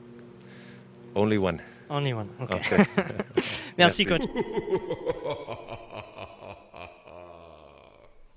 Only 1.14 1.38
one. 1.38 1.60
Only 1.88 2.12
one. 2.12 2.26
Okay. 2.40 2.56
Okay. 2.56 2.84
Merci 3.78 4.04
coach. 4.04 4.22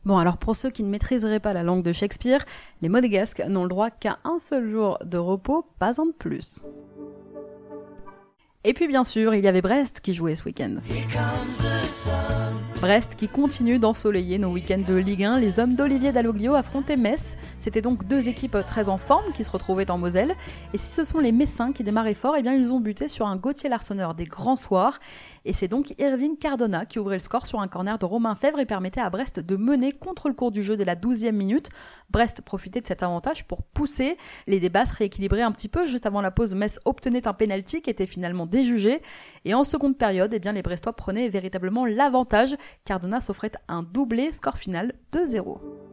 Bon, 0.03 0.18
alors 0.18 0.38
pour 0.38 0.56
ceux 0.56 0.71
qui 0.71 0.81
ne 0.83 0.89
maîtriseraient 0.89 1.39
pas 1.39 1.53
la 1.53 1.62
langue 1.62 1.83
de 1.83 1.94
Shakespeare, 1.94 2.44
les 2.81 2.89
Monégasques 2.89 3.44
n'ont 3.48 3.63
le 3.63 3.69
droit 3.69 3.92
qu'à 3.92 4.18
un 4.23 4.40
seul 4.40 4.69
jour 4.71 4.97
de 5.06 5.19
repos, 5.19 5.64
pas 5.78 6.02
un 6.02 6.07
de 6.07 6.11
plus. 6.11 6.61
Et 8.64 8.73
puis 8.73 8.87
bien 8.87 9.04
sûr, 9.04 9.33
il 9.33 9.44
y 9.44 9.47
avait 9.47 9.61
Brest 9.61 10.02
qui 10.02 10.14
jouait 10.14 10.35
ce 10.35 10.44
week-end. 10.45 10.78
Brest 12.80 13.16
qui 13.16 13.28
continue 13.28 13.80
d'ensoleiller 13.80 14.37
nos 14.37 14.52
week-ends 14.52 14.83
de 14.87 14.95
Ligue 14.95 15.23
1. 15.23 15.40
Les 15.40 15.59
hommes 15.59 15.75
d'Olivier 15.75 16.11
Dalloglio 16.11 16.54
affrontaient 16.54 16.97
Metz. 16.97 17.37
C'était 17.57 17.81
donc 17.81 18.07
deux 18.07 18.28
équipes 18.28 18.57
très 18.68 18.87
en 18.87 18.99
forme 18.99 19.25
qui 19.35 19.44
se 19.44 19.49
retrouvaient 19.49 19.90
en 19.90 19.97
Moselle. 19.97 20.35
Et 20.75 20.78
si 20.78 20.92
ce 20.92 21.04
sont 21.04 21.18
les 21.18 21.31
Messins 21.31 21.73
qui 21.73 21.83
démarraient 21.83 22.14
fort, 22.14 22.35
eh 22.37 22.44
bien 22.44 22.54
ils 22.54 22.71
ont 22.71 22.80
buté 22.80 23.07
sur 23.07 23.25
un 23.25 23.35
Gauthier 23.35 23.69
Larsonneur 23.69 24.14
des 24.14 24.25
grands 24.25 24.56
soirs. 24.56 24.99
Et 25.45 25.54
c'est 25.54 25.68
donc 25.68 25.94
Irvine 26.00 26.38
Cardona 26.38 26.86
qui 26.86 27.00
ouvrait 27.00 27.16
le 27.16 27.21
score 27.21 27.48
sur 27.48 27.60
un 27.60 27.68
corner 27.68 27.98
de 27.98 28.06
Romain 28.06 28.36
Fèvre 28.36 28.60
et 28.60 28.66
permettait 28.66 29.02
à 29.02 29.10
Brest 29.10 29.40
de 29.40 29.56
mener 29.56 29.92
contre 29.92 30.28
le 30.28 30.36
cours 30.36 30.52
du 30.52 30.62
jeu 30.62 30.78
dès 30.78 30.86
la 30.86 30.95
12e 30.95 31.31
minute. 31.31 31.69
Brest 32.10 32.42
profitait 32.42 32.81
de 32.81 32.88
cet 32.88 33.02
avantage 33.02 33.45
pour 33.48 33.64
pousser. 33.64 34.18
Les 34.45 34.60
débats 34.60 34.86
se 34.86 34.94
rééquilibraient 34.94 35.42
un 35.42 35.52
petit 35.52 35.69
peu. 35.69 35.86
Juste 35.86 36.06
avant 36.06 36.21
la 36.21 36.31
pause, 36.31 36.54
Metz 36.54 36.80
obtenait 36.86 37.28
un 37.28 37.33
penalty 37.33 37.81
qui 37.81 37.90
était 37.90 38.06
finalement 38.06 38.45
déjugé. 38.45 39.02
Et 39.45 39.54
en 39.54 39.64
seconde 39.64 39.98
période, 39.98 40.33
eh 40.33 40.40
bien, 40.40 40.52
les 40.52 40.62
Brestois 40.62 40.94
prenaient 40.94 41.30
véritablement 41.30 41.86
l'avantage. 41.86 42.56
Cardona 42.86 43.19
s'offrait 43.19 43.52
un 43.68 43.81
doublé, 43.81 44.31
score 44.33 44.57
final 44.57 44.94
2-0. 45.14 45.91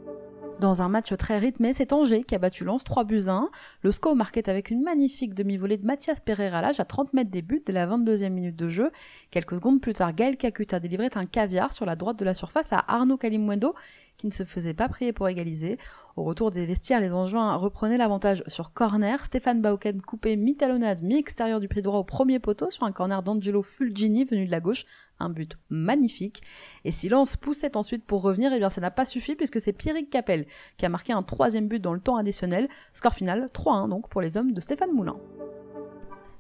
Dans 0.61 0.83
un 0.83 0.89
match 0.89 1.17
très 1.17 1.39
rythmé, 1.39 1.73
c'est 1.73 1.93
Angers 1.93 2.25
qui 2.25 2.35
a 2.35 2.39
battu 2.39 2.65
Lens 2.65 2.83
3 2.83 3.05
buts 3.05 3.29
1. 3.29 3.49
Le 3.83 3.93
score 3.93 4.17
marquait 4.17 4.51
avec 4.51 4.71
une 4.71 4.83
magnifique 4.83 5.33
demi-volée 5.33 5.77
de 5.77 5.87
Mathias 5.87 6.19
Pereira 6.19 6.61
l'âge 6.61 6.81
à 6.81 6.85
30 6.85 7.15
mètres 7.15 7.31
des 7.31 7.43
buts 7.43 7.63
de 7.65 7.73
la 7.73 7.87
22e 7.87 8.31
minute 8.31 8.57
de 8.57 8.69
jeu. 8.69 8.91
Quelques 9.31 9.55
secondes 9.55 9.81
plus 9.81 9.93
tard, 9.93 10.13
Gaël 10.13 10.37
Kakuta 10.37 10.81
délivrait 10.81 11.17
un 11.17 11.27
caviar 11.27 11.73
sur 11.73 11.87
la 11.87 11.95
droite 11.95 12.19
de 12.19 12.25
la 12.25 12.35
surface 12.35 12.73
à 12.73 12.85
Arnaud 12.89 13.17
Kalimwendo 13.17 13.77
qui 14.19 14.27
ne 14.27 14.33
se 14.33 14.45
faisait 14.45 14.75
pas 14.75 14.89
prier 14.89 15.13
pour 15.13 15.29
égaliser. 15.29 15.79
Au 16.17 16.25
retour 16.25 16.51
des 16.51 16.67
vestiaires, 16.67 17.01
les 17.01 17.15
Angevins 17.15 17.55
reprenaient 17.55 17.97
l'avantage 17.97 18.43
sur 18.49 18.73
corner. 18.73 19.25
Stéphane 19.25 19.63
Bauken 19.63 20.03
coupait 20.03 20.35
mi-talonnade, 20.35 21.03
mi-extérieur 21.05 21.61
du 21.61 21.69
pied 21.69 21.81
droit 21.81 22.01
au 22.01 22.05
premier 22.05 22.41
poteau 22.41 22.71
sur 22.71 22.83
un 22.83 22.93
corner 22.93 23.23
d'Angelo 23.23 23.63
Fulgini 23.63 24.25
venu 24.25 24.45
de 24.45 24.51
la 24.51 24.61
gauche. 24.61 24.85
Un 25.21 25.31
but 25.31 25.57
magnifique. 25.71 26.43
Et 26.85 26.91
si 26.91 27.09
Lens 27.09 27.37
poussait 27.37 27.77
ensuite 27.77 28.05
pour 28.05 28.23
revenir, 28.23 28.53
eh 28.53 28.59
bien 28.59 28.71
ça 28.71 28.81
n'a 28.81 28.91
pas 28.91 29.05
suffi 29.05 29.37
puisque 29.37 29.61
c'est 29.61 29.73
Pierrick 29.73 30.11
Capel 30.11 30.47
qui 30.77 30.85
a 30.85 30.89
marqué 30.89 31.13
un 31.13 31.23
troisième 31.23 31.69
but 31.69 31.81
dans 31.81 31.95
le 31.95 32.01
temps 32.01 32.17
additionnel. 32.17 32.69
Score 32.95 33.15
final 33.15 33.47
3-1 33.55 33.89
donc 33.89 34.09
pour 34.09 34.21
les 34.21 34.37
hommes 34.37 34.53
de 34.53 34.61
Stéphane 34.61 34.93
Moulin. 34.93 35.17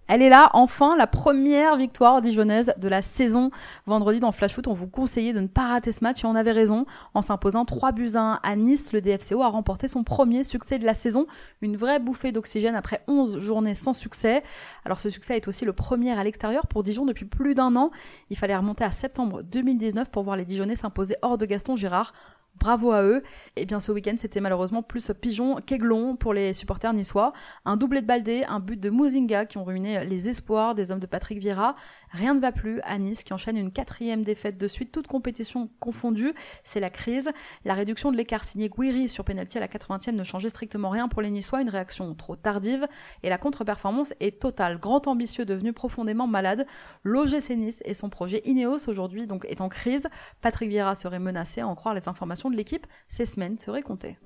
Elle 0.08 0.22
est 0.22 0.30
là, 0.30 0.48
enfin, 0.54 0.96
la 0.96 1.06
première 1.06 1.76
victoire 1.76 2.22
dijonnaise 2.22 2.72
de 2.78 2.88
la 2.88 3.02
saison. 3.02 3.50
Vendredi 3.84 4.20
dans 4.20 4.32
Flash 4.32 4.54
Foot, 4.54 4.66
on 4.66 4.72
vous 4.72 4.86
conseillait 4.86 5.34
de 5.34 5.40
ne 5.40 5.46
pas 5.46 5.68
rater 5.68 5.92
ce 5.92 6.02
match 6.02 6.24
et 6.24 6.26
on 6.26 6.34
avait 6.34 6.52
raison. 6.52 6.86
En 7.12 7.20
s'imposant 7.20 7.66
3 7.66 7.92
buts 7.92 8.12
à 8.14 8.20
1 8.20 8.40
à 8.42 8.56
Nice, 8.56 8.94
le 8.94 9.02
DFCO 9.02 9.42
a 9.42 9.48
remporté 9.48 9.86
son 9.86 10.04
premier 10.04 10.44
succès 10.44 10.78
de 10.78 10.86
la 10.86 10.94
saison. 10.94 11.26
Une 11.60 11.76
vraie 11.76 11.98
bouffée 11.98 12.32
d'oxygène 12.32 12.74
après 12.74 13.02
11 13.06 13.38
journées 13.38 13.74
sans 13.74 13.92
succès. 13.92 14.42
Alors 14.86 14.98
ce 14.98 15.10
succès 15.10 15.36
est 15.36 15.46
aussi 15.46 15.66
le 15.66 15.74
premier 15.74 16.12
à 16.12 16.24
l'extérieur 16.24 16.66
pour 16.66 16.84
Dijon 16.84 17.04
depuis 17.04 17.26
plus 17.26 17.54
d'un 17.54 17.76
an. 17.76 17.90
Il 18.30 18.38
fallait 18.38 18.56
remonter 18.56 18.84
à 18.84 18.92
septembre 18.92 19.42
2019 19.42 20.10
pour 20.10 20.22
voir 20.22 20.36
les 20.36 20.46
Dijonnais 20.46 20.76
s'imposer 20.76 21.16
hors 21.20 21.36
de 21.36 21.44
Gaston 21.44 21.76
Girard. 21.76 22.14
Bravo 22.58 22.92
à 22.92 23.02
eux. 23.02 23.22
Et 23.56 23.66
bien 23.66 23.80
ce 23.80 23.92
week-end, 23.92 24.16
c'était 24.18 24.40
malheureusement 24.40 24.82
plus 24.82 25.12
pigeon 25.20 25.56
qu'aiglon 25.64 26.16
pour 26.16 26.32
les 26.32 26.54
supporters 26.54 26.92
niçois. 26.92 27.32
Un 27.64 27.76
doublé 27.76 28.00
de 28.00 28.06
Baldé, 28.06 28.44
un 28.48 28.60
but 28.60 28.78
de 28.78 28.90
Mouzinga 28.90 29.46
qui 29.46 29.58
ont 29.58 29.64
ruiné 29.64 30.04
les 30.04 30.28
espoirs 30.28 30.74
des 30.74 30.90
hommes 30.90 31.00
de 31.00 31.06
Patrick 31.06 31.38
Vieira. 31.38 31.76
Rien 32.10 32.34
ne 32.34 32.40
va 32.40 32.52
plus 32.52 32.80
à 32.82 32.98
Nice 32.98 33.22
qui 33.22 33.32
enchaîne 33.32 33.56
une 33.56 33.70
quatrième 33.70 34.24
défaite 34.24 34.58
de 34.58 34.66
suite, 34.66 34.92
toute 34.92 35.06
compétition 35.06 35.70
confondue. 35.78 36.32
C'est 36.64 36.80
la 36.80 36.90
crise. 36.90 37.30
La 37.64 37.74
réduction 37.74 38.10
de 38.10 38.16
l'écart 38.16 38.44
signé 38.44 38.68
Guiri 38.68 39.08
sur 39.08 39.24
penalty 39.24 39.58
à 39.58 39.60
la 39.60 39.68
80e 39.68 40.12
ne 40.12 40.24
changeait 40.24 40.48
strictement 40.48 40.88
rien 40.88 41.08
pour 41.08 41.22
les 41.22 41.30
Niçois, 41.30 41.60
une 41.60 41.70
réaction 41.70 42.14
trop 42.14 42.36
tardive. 42.36 42.86
Et 43.22 43.28
la 43.28 43.38
contre-performance 43.38 44.14
est 44.20 44.40
totale. 44.40 44.78
Grand 44.78 45.06
ambitieux 45.06 45.44
devenu 45.44 45.72
profondément 45.72 46.26
malade. 46.26 46.66
L'OGC 47.04 47.50
Nice 47.50 47.82
et 47.84 47.94
son 47.94 48.10
projet 48.10 48.42
Ineos 48.44 48.88
aujourd'hui 48.88 49.26
donc 49.26 49.44
est 49.48 49.60
en 49.60 49.68
crise. 49.68 50.08
Patrick 50.40 50.68
Vieira 50.68 50.94
serait 50.94 51.18
menacé 51.18 51.60
à 51.60 51.68
en 51.68 51.74
croire 51.74 51.94
les 51.94 52.08
informations 52.08 52.47
de 52.50 52.56
l'équipe. 52.56 52.86
Ces 53.08 53.26
semaines 53.26 53.58
seraient 53.58 53.82
comptées. 53.82 54.16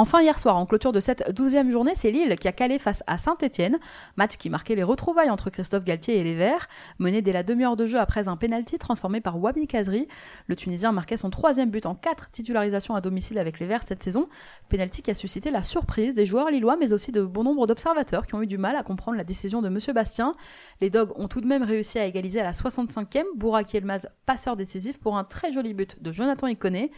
Enfin, 0.00 0.22
hier 0.22 0.38
soir, 0.38 0.56
en 0.56 0.64
clôture 0.64 0.92
de 0.92 1.00
cette 1.00 1.30
douzième 1.30 1.70
journée, 1.70 1.92
c'est 1.94 2.10
Lille 2.10 2.34
qui 2.36 2.48
a 2.48 2.52
calé 2.52 2.78
face 2.78 3.04
à 3.06 3.18
Saint-Etienne. 3.18 3.78
Match 4.16 4.38
qui 4.38 4.48
marquait 4.48 4.74
les 4.74 4.82
retrouvailles 4.82 5.28
entre 5.28 5.50
Christophe 5.50 5.84
Galtier 5.84 6.16
et 6.16 6.24
les 6.24 6.34
Verts. 6.34 6.68
Mené 6.98 7.20
dès 7.20 7.34
la 7.34 7.42
demi-heure 7.42 7.76
de 7.76 7.84
jeu 7.84 7.98
après 8.00 8.26
un 8.26 8.38
penalty 8.38 8.78
transformé 8.78 9.20
par 9.20 9.38
Wabi 9.38 9.66
Kazri. 9.66 10.08
Le 10.46 10.56
Tunisien 10.56 10.92
marquait 10.92 11.18
son 11.18 11.28
troisième 11.28 11.68
but 11.68 11.84
en 11.84 11.94
quatre 11.94 12.30
titularisations 12.30 12.94
à 12.94 13.02
domicile 13.02 13.38
avec 13.38 13.60
les 13.60 13.66
Verts 13.66 13.82
cette 13.84 14.02
saison. 14.02 14.30
Penalty 14.70 15.02
qui 15.02 15.10
a 15.10 15.14
suscité 15.14 15.50
la 15.50 15.62
surprise 15.62 16.14
des 16.14 16.24
joueurs 16.24 16.48
lillois, 16.48 16.78
mais 16.78 16.94
aussi 16.94 17.12
de 17.12 17.20
bon 17.20 17.44
nombre 17.44 17.66
d'observateurs 17.66 18.26
qui 18.26 18.34
ont 18.34 18.40
eu 18.40 18.46
du 18.46 18.56
mal 18.56 18.76
à 18.76 18.82
comprendre 18.82 19.18
la 19.18 19.24
décision 19.24 19.60
de 19.60 19.68
Monsieur 19.68 19.92
Bastien. 19.92 20.34
Les 20.80 20.88
Dogs 20.88 21.12
ont 21.16 21.28
tout 21.28 21.42
de 21.42 21.46
même 21.46 21.62
réussi 21.62 21.98
à 21.98 22.06
égaliser 22.06 22.40
à 22.40 22.44
la 22.44 22.52
65e. 22.52 23.24
Bouraki 23.36 23.76
Elmaz, 23.76 24.08
passeur 24.24 24.56
décisif 24.56 24.98
pour 24.98 25.18
un 25.18 25.24
très 25.24 25.52
joli 25.52 25.74
but 25.74 26.02
de 26.02 26.10
Jonathan 26.10 26.46
Iconé. 26.46 26.90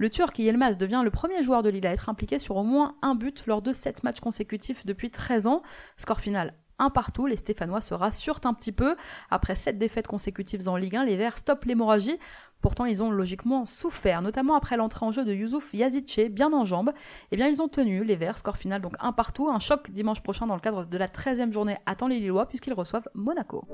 Le 0.00 0.08
Turc 0.08 0.38
Yilmaz 0.38 0.78
devient 0.78 1.02
le 1.04 1.10
premier 1.10 1.42
joueur 1.42 1.62
de 1.62 1.68
Lille 1.68 1.86
à 1.86 1.92
être 1.92 2.08
impliqué 2.08 2.38
sur 2.38 2.56
au 2.56 2.62
moins 2.62 2.94
un 3.02 3.14
but 3.14 3.44
lors 3.46 3.60
de 3.60 3.74
7 3.74 4.02
matchs 4.02 4.20
consécutifs 4.20 4.86
depuis 4.86 5.10
13 5.10 5.46
ans. 5.46 5.60
Score 5.98 6.20
final 6.20 6.54
un 6.78 6.88
partout, 6.88 7.26
les 7.26 7.36
Stéphanois 7.36 7.82
se 7.82 7.92
rassurent 7.92 8.40
un 8.44 8.54
petit 8.54 8.72
peu. 8.72 8.96
Après 9.30 9.54
7 9.54 9.76
défaites 9.76 10.06
consécutives 10.06 10.66
en 10.66 10.76
Ligue 10.76 10.96
1, 10.96 11.04
les 11.04 11.18
Verts 11.18 11.36
stoppent 11.36 11.66
l'hémorragie. 11.66 12.18
Pourtant, 12.62 12.86
ils 12.86 13.02
ont 13.02 13.10
logiquement 13.10 13.66
souffert, 13.66 14.22
notamment 14.22 14.54
après 14.54 14.78
l'entrée 14.78 15.04
en 15.04 15.12
jeu 15.12 15.26
de 15.26 15.34
Youssouf 15.34 15.74
Yazidche, 15.74 16.30
bien 16.30 16.50
en 16.54 16.64
jambes. 16.64 16.92
Eh 17.32 17.36
bien, 17.36 17.48
ils 17.48 17.60
ont 17.60 17.68
tenu 17.68 18.02
les 18.02 18.16
Verts, 18.16 18.38
score 18.38 18.56
final 18.56 18.80
donc 18.80 18.94
un 19.00 19.12
partout. 19.12 19.50
Un 19.50 19.58
choc 19.58 19.90
dimanche 19.90 20.22
prochain 20.22 20.46
dans 20.46 20.54
le 20.54 20.62
cadre 20.62 20.86
de 20.86 20.96
la 20.96 21.08
13e 21.08 21.52
journée 21.52 21.76
attend 21.84 22.08
les 22.08 22.18
Lillois 22.18 22.48
puisqu'ils 22.48 22.72
reçoivent 22.72 23.10
Monaco. 23.12 23.66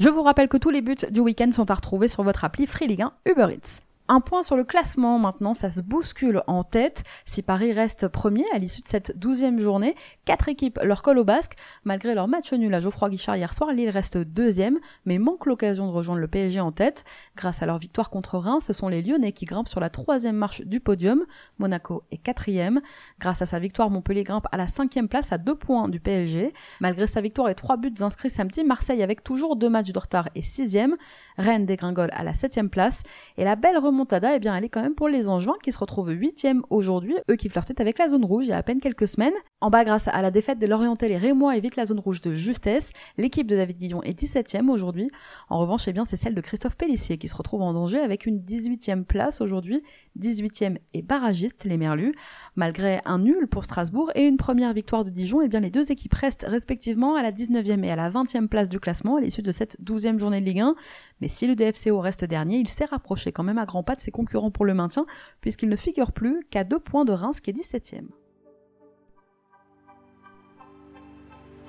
Je 0.00 0.08
vous 0.08 0.22
rappelle 0.24 0.48
que 0.48 0.56
tous 0.56 0.70
les 0.70 0.80
buts 0.80 0.96
du 1.12 1.20
week-end 1.20 1.52
sont 1.52 1.70
à 1.70 1.74
retrouver 1.74 2.08
sur 2.08 2.24
votre 2.24 2.44
appli 2.44 2.66
Free 2.66 2.88
Ligue 2.88 3.02
1 3.02 3.12
Uber 3.26 3.54
Eats. 3.54 3.89
Un 4.12 4.20
point 4.20 4.42
sur 4.42 4.56
le 4.56 4.64
classement 4.64 5.20
maintenant, 5.20 5.54
ça 5.54 5.70
se 5.70 5.82
bouscule 5.82 6.42
en 6.48 6.64
tête. 6.64 7.04
Si 7.26 7.42
Paris 7.42 7.72
reste 7.72 8.08
premier 8.08 8.44
à 8.52 8.58
l'issue 8.58 8.80
de 8.80 8.88
cette 8.88 9.16
douzième 9.16 9.60
journée, 9.60 9.94
quatre 10.24 10.48
équipes 10.48 10.80
leur 10.82 11.02
collent 11.02 11.20
au 11.20 11.24
basque. 11.24 11.52
Malgré 11.84 12.16
leur 12.16 12.26
match 12.26 12.52
nul 12.52 12.74
à 12.74 12.80
Geoffroy 12.80 13.10
Guichard 13.10 13.36
hier 13.36 13.54
soir, 13.54 13.70
Lille 13.70 13.88
reste 13.88 14.18
deuxième, 14.18 14.80
mais 15.04 15.18
manque 15.18 15.46
l'occasion 15.46 15.86
de 15.86 15.92
rejoindre 15.92 16.20
le 16.20 16.26
PSG 16.26 16.58
en 16.58 16.72
tête. 16.72 17.04
Grâce 17.36 17.62
à 17.62 17.66
leur 17.66 17.78
victoire 17.78 18.10
contre 18.10 18.38
Reims, 18.38 18.64
ce 18.66 18.72
sont 18.72 18.88
les 18.88 19.00
Lyonnais 19.00 19.30
qui 19.30 19.44
grimpent 19.44 19.68
sur 19.68 19.78
la 19.78 19.90
troisième 19.90 20.34
marche 20.34 20.62
du 20.62 20.80
podium. 20.80 21.24
Monaco 21.60 22.02
est 22.10 22.16
quatrième. 22.16 22.80
Grâce 23.20 23.42
à 23.42 23.46
sa 23.46 23.60
victoire, 23.60 23.90
Montpellier 23.90 24.24
grimpe 24.24 24.48
à 24.50 24.56
la 24.56 24.66
cinquième 24.66 25.06
place 25.06 25.30
à 25.30 25.38
deux 25.38 25.54
points 25.54 25.88
du 25.88 26.00
PSG. 26.00 26.52
Malgré 26.80 27.06
sa 27.06 27.20
victoire 27.20 27.48
et 27.48 27.54
trois 27.54 27.76
buts 27.76 27.94
inscrits 28.00 28.30
samedi, 28.30 28.64
Marseille 28.64 29.04
avec 29.04 29.22
toujours 29.22 29.54
deux 29.54 29.68
matchs 29.68 29.92
de 29.92 29.98
retard 30.00 30.28
est 30.34 30.42
sixième. 30.42 30.96
Rennes 31.38 31.64
dégringole 31.64 32.10
à 32.12 32.24
la 32.24 32.34
septième 32.34 32.70
place. 32.70 33.04
Et 33.38 33.44
la 33.44 33.54
belle 33.54 33.78
remontée 33.78 33.99
Montada, 34.00 34.34
eh 34.34 34.38
bien, 34.38 34.56
elle 34.56 34.64
est 34.64 34.70
quand 34.70 34.80
même 34.80 34.94
pour 34.94 35.08
les 35.08 35.28
Angevins 35.28 35.58
qui 35.62 35.72
se 35.72 35.78
retrouvent 35.78 36.10
8 36.10 36.46
aujourd'hui, 36.70 37.16
eux 37.30 37.36
qui 37.36 37.50
flirtaient 37.50 37.82
avec 37.82 37.98
la 37.98 38.08
zone 38.08 38.24
rouge 38.24 38.46
il 38.46 38.48
y 38.48 38.52
a 38.52 38.56
à 38.56 38.62
peine 38.62 38.80
quelques 38.80 39.06
semaines. 39.06 39.34
En 39.60 39.68
bas, 39.68 39.84
grâce 39.84 40.08
à 40.08 40.22
la 40.22 40.30
défaite 40.30 40.58
des 40.58 40.66
Lorientais, 40.66 41.06
les 41.06 41.18
Rémois 41.18 41.54
évitent 41.58 41.76
la 41.76 41.84
zone 41.84 41.98
rouge 41.98 42.22
de 42.22 42.34
justesse. 42.34 42.92
L'équipe 43.18 43.46
de 43.46 43.54
David 43.54 43.76
Guillon 43.76 44.02
est 44.02 44.18
17ème 44.18 44.70
aujourd'hui. 44.70 45.10
En 45.50 45.58
revanche, 45.58 45.86
eh 45.86 45.92
bien, 45.92 46.06
c'est 46.06 46.16
celle 46.16 46.34
de 46.34 46.40
Christophe 46.40 46.78
Pellissier 46.78 47.18
qui 47.18 47.28
se 47.28 47.36
retrouve 47.36 47.60
en 47.60 47.74
danger 47.74 47.98
avec 47.98 48.24
une 48.24 48.38
18ème 48.38 49.04
place 49.04 49.42
aujourd'hui. 49.42 49.82
18ème 50.18 50.78
et 50.94 51.02
barragiste, 51.02 51.64
les 51.64 51.76
Merlus. 51.76 52.14
Malgré 52.56 53.02
un 53.04 53.18
nul 53.18 53.48
pour 53.48 53.66
Strasbourg 53.66 54.10
et 54.14 54.24
une 54.24 54.38
première 54.38 54.72
victoire 54.72 55.04
de 55.04 55.10
Dijon, 55.10 55.42
eh 55.42 55.48
bien, 55.48 55.60
les 55.60 55.70
deux 55.70 55.92
équipes 55.92 56.14
restent 56.14 56.46
respectivement 56.48 57.16
à 57.16 57.22
la 57.22 57.32
19e 57.32 57.84
et 57.84 57.90
à 57.90 57.96
la 57.96 58.10
20e 58.10 58.48
place 58.48 58.70
du 58.70 58.80
classement 58.80 59.16
à 59.16 59.20
l'issue 59.20 59.42
de 59.42 59.52
cette 59.52 59.76
12e 59.84 60.18
journée 60.18 60.40
de 60.40 60.46
Ligue 60.46 60.60
1. 60.60 60.74
Mais 61.20 61.28
si 61.28 61.46
le 61.46 61.54
DFCO 61.54 62.00
reste 62.00 62.24
dernier, 62.24 62.56
il 62.56 62.68
s'est 62.68 62.84
rapproché 62.86 63.32
quand 63.32 63.42
même 63.42 63.58
à 63.58 63.66
grands 63.66 63.82
pas 63.82 63.94
de 63.94 64.00
ses 64.00 64.10
concurrents 64.10 64.50
pour 64.50 64.64
le 64.64 64.74
maintien, 64.74 65.06
puisqu'il 65.40 65.68
ne 65.68 65.76
figure 65.76 66.12
plus 66.12 66.44
qu'à 66.50 66.64
deux 66.64 66.78
points 66.78 67.04
de 67.04 67.12
Reims 67.12 67.40
qui 67.40 67.50
est 67.50 67.52
17ème. 67.52 68.08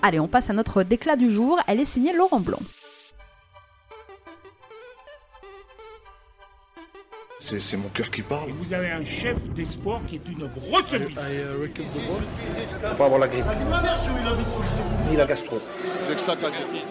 Allez, 0.01 0.19
on 0.19 0.27
passe 0.27 0.49
à 0.49 0.53
notre 0.53 0.83
déclat 0.83 1.15
du 1.15 1.29
jour. 1.29 1.59
Elle 1.67 1.79
est 1.79 1.85
signée 1.85 2.13
Laurent 2.13 2.39
Blanc. 2.39 2.61
C'est 7.39 7.75
mon 7.75 7.89
cœur 7.89 8.09
qui 8.09 8.21
parle. 8.21 8.49
Et 8.49 8.53
vous 8.53 8.71
avez 8.71 8.91
un 8.91 9.03
chef 9.03 9.47
d'espoir 9.49 9.99
qui 10.05 10.15
est 10.15 10.27
une 10.27 10.47
grosse 10.47 10.91
bite. 10.91 11.19
Faut 11.19 12.95
pas 12.97 13.05
avoir 13.05 13.19
la 13.19 13.27
grippe. 13.27 13.45
Ni 15.09 15.17
la 15.17 15.25
gastro. 15.25 15.59
C'est 16.07 16.15
que 16.15 16.21
ça 16.21 16.35
qu'a 16.35 16.49
dit. 16.49 16.83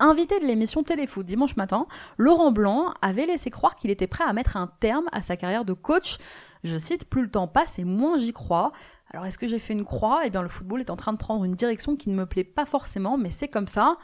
Invité 0.00 0.38
de 0.38 0.44
l'émission 0.44 0.84
Téléfoot 0.84 1.26
dimanche 1.26 1.56
matin, 1.56 1.86
Laurent 2.18 2.52
Blanc 2.52 2.94
avait 3.02 3.26
laissé 3.26 3.50
croire 3.50 3.74
qu'il 3.74 3.90
était 3.90 4.06
prêt 4.06 4.22
à 4.22 4.32
mettre 4.32 4.56
un 4.56 4.68
terme 4.78 5.06
à 5.10 5.22
sa 5.22 5.36
carrière 5.36 5.64
de 5.64 5.72
coach. 5.72 6.18
Je 6.62 6.78
cite, 6.78 7.04
plus 7.04 7.22
le 7.22 7.30
temps 7.30 7.48
passe 7.48 7.80
et 7.80 7.84
moins 7.84 8.16
j'y 8.16 8.32
crois. 8.32 8.70
Alors 9.10 9.26
est-ce 9.26 9.38
que 9.38 9.48
j'ai 9.48 9.58
fait 9.58 9.72
une 9.72 9.84
croix? 9.84 10.20
Eh 10.24 10.30
bien 10.30 10.42
le 10.42 10.48
football 10.48 10.80
est 10.80 10.90
en 10.90 10.96
train 10.96 11.12
de 11.12 11.18
prendre 11.18 11.42
une 11.42 11.52
direction 11.52 11.96
qui 11.96 12.10
ne 12.10 12.14
me 12.14 12.26
plaît 12.26 12.44
pas 12.44 12.64
forcément, 12.64 13.18
mais 13.18 13.30
c'est 13.30 13.48
comme 13.48 13.66
ça. 13.66 13.96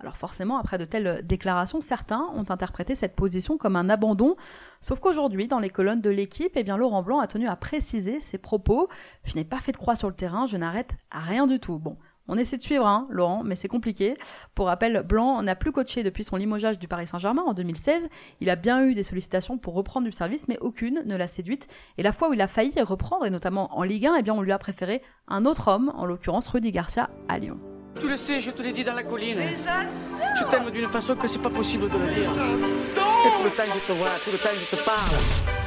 Alors 0.00 0.16
forcément, 0.16 0.58
après 0.58 0.78
de 0.78 0.84
telles 0.84 1.24
déclarations, 1.24 1.80
certains 1.80 2.28
ont 2.34 2.44
interprété 2.50 2.96
cette 2.96 3.14
position 3.14 3.56
comme 3.56 3.76
un 3.76 3.88
abandon, 3.88 4.36
sauf 4.80 4.98
qu'aujourd'hui, 4.98 5.46
dans 5.46 5.60
les 5.60 5.70
colonnes 5.70 6.02
de 6.02 6.10
l'équipe, 6.10 6.52
eh 6.56 6.64
bien 6.64 6.76
Laurent 6.76 7.02
Blanc 7.04 7.20
a 7.20 7.28
tenu 7.28 7.46
à 7.46 7.54
préciser 7.54 8.18
ses 8.20 8.36
propos. 8.36 8.88
Je 9.22 9.36
n'ai 9.36 9.44
pas 9.44 9.60
fait 9.60 9.72
de 9.72 9.76
croix 9.76 9.94
sur 9.94 10.08
le 10.08 10.14
terrain, 10.14 10.46
je 10.46 10.56
n'arrête 10.56 10.96
rien 11.12 11.46
du 11.46 11.60
tout. 11.60 11.78
Bon, 11.78 11.96
on 12.28 12.36
essaie 12.36 12.56
de 12.56 12.62
suivre, 12.62 12.86
hein, 12.86 13.06
Laurent, 13.10 13.42
mais 13.44 13.56
c'est 13.56 13.68
compliqué. 13.68 14.16
Pour 14.54 14.66
rappel, 14.66 15.02
Blanc 15.02 15.42
n'a 15.42 15.54
plus 15.54 15.72
coaché 15.72 16.02
depuis 16.02 16.24
son 16.24 16.36
limogeage 16.36 16.78
du 16.78 16.88
Paris 16.88 17.06
Saint-Germain 17.06 17.42
en 17.46 17.54
2016. 17.54 18.08
Il 18.40 18.50
a 18.50 18.56
bien 18.56 18.84
eu 18.84 18.94
des 18.94 19.02
sollicitations 19.02 19.58
pour 19.58 19.74
reprendre 19.74 20.06
du 20.06 20.12
service, 20.12 20.48
mais 20.48 20.58
aucune 20.60 21.02
ne 21.04 21.16
l'a 21.16 21.28
séduite. 21.28 21.68
Et 21.98 22.02
la 22.02 22.12
fois 22.12 22.28
où 22.28 22.32
il 22.32 22.40
a 22.40 22.48
failli 22.48 22.80
reprendre, 22.82 23.26
et 23.26 23.30
notamment 23.30 23.76
en 23.76 23.82
Ligue 23.82 24.06
1, 24.06 24.16
eh 24.16 24.22
bien, 24.22 24.34
on 24.34 24.42
lui 24.42 24.52
a 24.52 24.58
préféré 24.58 25.02
un 25.28 25.44
autre 25.44 25.68
homme, 25.68 25.92
en 25.94 26.06
l'occurrence 26.06 26.48
Rudy 26.48 26.72
Garcia, 26.72 27.10
à 27.28 27.38
Lyon. 27.38 27.58
Tu 28.00 28.08
le 28.08 28.16
sais, 28.16 28.40
je 28.40 28.50
te 28.50 28.62
l'ai 28.62 28.72
dit 28.72 28.84
dans 28.84 28.94
la 28.94 29.04
colline. 29.04 29.38
Tu 30.36 30.44
t'aimes 30.50 30.70
d'une 30.70 30.88
façon 30.88 31.16
que 31.16 31.26
c'est 31.26 31.40
pas 31.40 31.50
possible 31.50 31.88
de 31.88 31.96
le 31.96 32.06
dire. 32.14 32.30
Et 32.30 33.30
tout 33.38 33.44
le 33.44 33.50
temps 33.50 33.62
je 33.74 33.92
te 33.92 33.98
vois, 33.98 34.10
tout 34.22 34.30
le 34.32 34.38
temps 34.38 34.50
je 34.52 34.76
te 34.76 34.84
parle. 34.84 35.65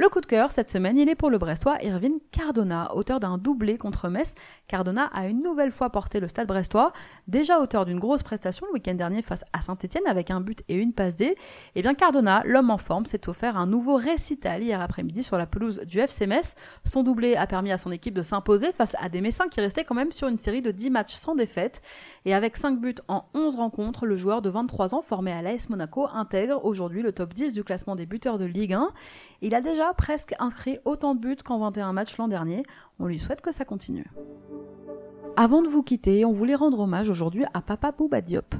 Le 0.00 0.08
coup 0.08 0.20
de 0.20 0.26
cœur 0.26 0.52
cette 0.52 0.70
semaine, 0.70 0.96
il 0.96 1.08
est 1.08 1.16
pour 1.16 1.28
le 1.28 1.38
Brestois 1.38 1.82
Irvine 1.82 2.20
Cardona, 2.30 2.94
auteur 2.94 3.18
d'un 3.18 3.36
doublé 3.36 3.78
contre 3.78 4.08
Metz. 4.08 4.36
Cardona 4.68 5.06
a 5.06 5.26
une 5.26 5.40
nouvelle 5.40 5.72
fois 5.72 5.90
porté 5.90 6.20
le 6.20 6.28
stade 6.28 6.46
brestois, 6.46 6.92
déjà 7.26 7.58
auteur 7.58 7.84
d'une 7.84 7.98
grosse 7.98 8.22
prestation 8.22 8.64
le 8.68 8.74
week-end 8.74 8.94
dernier 8.94 9.22
face 9.22 9.44
à 9.52 9.60
Saint-Etienne 9.60 10.06
avec 10.06 10.30
un 10.30 10.40
but 10.40 10.62
et 10.68 10.76
une 10.76 10.92
passe 10.92 11.16
D. 11.16 11.24
Et 11.24 11.36
eh 11.74 11.82
bien 11.82 11.94
Cardona, 11.94 12.42
l'homme 12.44 12.70
en 12.70 12.78
forme, 12.78 13.06
s'est 13.06 13.28
offert 13.28 13.56
un 13.56 13.66
nouveau 13.66 13.96
récital 13.96 14.62
hier 14.62 14.80
après-midi 14.80 15.24
sur 15.24 15.36
la 15.36 15.46
pelouse 15.46 15.80
du 15.80 15.98
FC 15.98 16.28
Metz. 16.28 16.54
Son 16.84 17.02
doublé 17.02 17.34
a 17.34 17.48
permis 17.48 17.72
à 17.72 17.78
son 17.78 17.90
équipe 17.90 18.14
de 18.14 18.22
s'imposer 18.22 18.70
face 18.70 18.94
à 19.00 19.08
des 19.08 19.20
Messins 19.20 19.48
qui 19.48 19.60
restaient 19.60 19.82
quand 19.82 19.96
même 19.96 20.12
sur 20.12 20.28
une 20.28 20.38
série 20.38 20.62
de 20.62 20.70
10 20.70 20.90
matchs 20.90 21.14
sans 21.14 21.34
défaite. 21.34 21.82
Et 22.24 22.34
avec 22.34 22.56
5 22.56 22.78
buts 22.78 22.94
en 23.08 23.24
11 23.34 23.56
rencontres, 23.56 24.06
le 24.06 24.16
joueur 24.16 24.42
de 24.42 24.50
23 24.50 24.94
ans 24.94 25.02
formé 25.02 25.32
à 25.32 25.42
l'AS 25.42 25.68
Monaco 25.70 26.06
intègre 26.12 26.64
aujourd'hui 26.64 27.02
le 27.02 27.10
top 27.10 27.34
10 27.34 27.52
du 27.52 27.64
classement 27.64 27.96
des 27.96 28.06
buteurs 28.06 28.38
de 28.38 28.44
Ligue 28.44 28.74
1. 28.74 28.92
Il 29.40 29.56
a 29.56 29.60
presque 29.94 30.34
inscrit 30.38 30.78
autant 30.84 31.14
de 31.14 31.20
buts 31.20 31.36
qu'en 31.44 31.58
21 31.58 31.92
matchs 31.92 32.16
l'an 32.18 32.28
dernier. 32.28 32.64
On 32.98 33.06
lui 33.06 33.18
souhaite 33.18 33.40
que 33.40 33.52
ça 33.52 33.64
continue. 33.64 34.10
Avant 35.36 35.62
de 35.62 35.68
vous 35.68 35.82
quitter, 35.82 36.24
on 36.24 36.32
voulait 36.32 36.54
rendre 36.54 36.80
hommage 36.80 37.10
aujourd'hui 37.10 37.44
à 37.54 37.60
Papa 37.60 37.92
Bouba 37.92 38.20
Diop. 38.20 38.54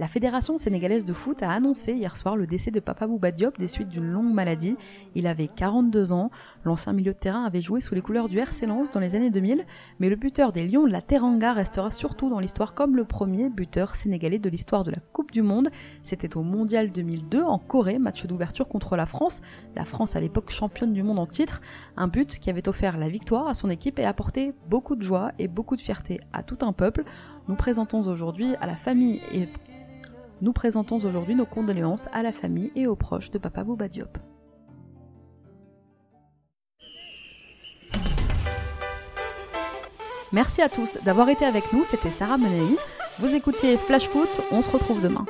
La 0.00 0.08
Fédération 0.08 0.56
sénégalaise 0.56 1.04
de 1.04 1.12
foot 1.12 1.42
a 1.42 1.50
annoncé 1.50 1.92
hier 1.92 2.16
soir 2.16 2.34
le 2.34 2.46
décès 2.46 2.70
de 2.70 2.80
Papa 2.80 3.06
Bouba 3.06 3.32
Diop 3.32 3.58
des 3.58 3.68
suites 3.68 3.90
d'une 3.90 4.10
longue 4.10 4.32
maladie. 4.32 4.78
Il 5.14 5.26
avait 5.26 5.46
42 5.46 6.12
ans. 6.12 6.30
L'ancien 6.64 6.94
milieu 6.94 7.12
de 7.12 7.18
terrain 7.18 7.44
avait 7.44 7.60
joué 7.60 7.82
sous 7.82 7.94
les 7.94 8.00
couleurs 8.00 8.30
du 8.30 8.38
RC 8.38 8.66
dans 8.66 8.98
les 8.98 9.14
années 9.14 9.28
2000, 9.28 9.66
mais 9.98 10.08
le 10.08 10.16
buteur 10.16 10.52
des 10.52 10.66
Lions 10.66 10.86
de 10.86 10.90
la 10.90 11.02
Teranga 11.02 11.52
restera 11.52 11.90
surtout 11.90 12.30
dans 12.30 12.38
l'histoire 12.38 12.72
comme 12.72 12.96
le 12.96 13.04
premier 13.04 13.50
buteur 13.50 13.94
sénégalais 13.94 14.38
de 14.38 14.48
l'histoire 14.48 14.84
de 14.84 14.90
la 14.90 15.00
Coupe 15.12 15.32
du 15.32 15.42
Monde. 15.42 15.68
C'était 16.02 16.34
au 16.34 16.42
Mondial 16.42 16.92
2002 16.92 17.42
en 17.42 17.58
Corée, 17.58 17.98
match 17.98 18.24
d'ouverture 18.24 18.68
contre 18.68 18.96
la 18.96 19.04
France. 19.04 19.42
La 19.76 19.84
France 19.84 20.16
à 20.16 20.20
l'époque 20.20 20.50
championne 20.50 20.94
du 20.94 21.02
monde 21.02 21.18
en 21.18 21.26
titre, 21.26 21.60
un 21.98 22.08
but 22.08 22.38
qui 22.38 22.48
avait 22.48 22.70
offert 22.70 22.96
la 22.96 23.10
victoire 23.10 23.48
à 23.48 23.52
son 23.52 23.68
équipe 23.68 23.98
et 23.98 24.06
apporté 24.06 24.54
beaucoup 24.70 24.96
de 24.96 25.02
joie 25.02 25.32
et 25.38 25.46
beaucoup 25.46 25.76
de 25.76 25.82
fierté 25.82 26.20
à 26.32 26.42
tout 26.42 26.58
un 26.62 26.72
peuple. 26.72 27.04
Nous 27.48 27.54
présentons 27.54 28.00
aujourd'hui 28.08 28.54
à 28.62 28.66
la 28.66 28.76
famille 28.76 29.20
et 29.34 29.46
nous 30.40 30.52
présentons 30.52 30.96
aujourd'hui 30.96 31.34
nos 31.34 31.46
condoléances 31.46 32.08
à 32.12 32.22
la 32.22 32.32
famille 32.32 32.72
et 32.74 32.86
aux 32.86 32.96
proches 32.96 33.30
de 33.30 33.38
Papa 33.38 33.64
Bouba 33.64 33.88
Diop. 33.88 34.18
Merci 40.32 40.62
à 40.62 40.68
tous 40.68 40.98
d'avoir 41.04 41.28
été 41.28 41.44
avec 41.44 41.72
nous, 41.72 41.82
c'était 41.84 42.10
Sarah 42.10 42.38
Menei. 42.38 42.76
Vous 43.18 43.34
écoutiez 43.34 43.76
Flash 43.76 44.06
Foot, 44.06 44.28
on 44.52 44.62
se 44.62 44.70
retrouve 44.70 45.02
demain. 45.02 45.26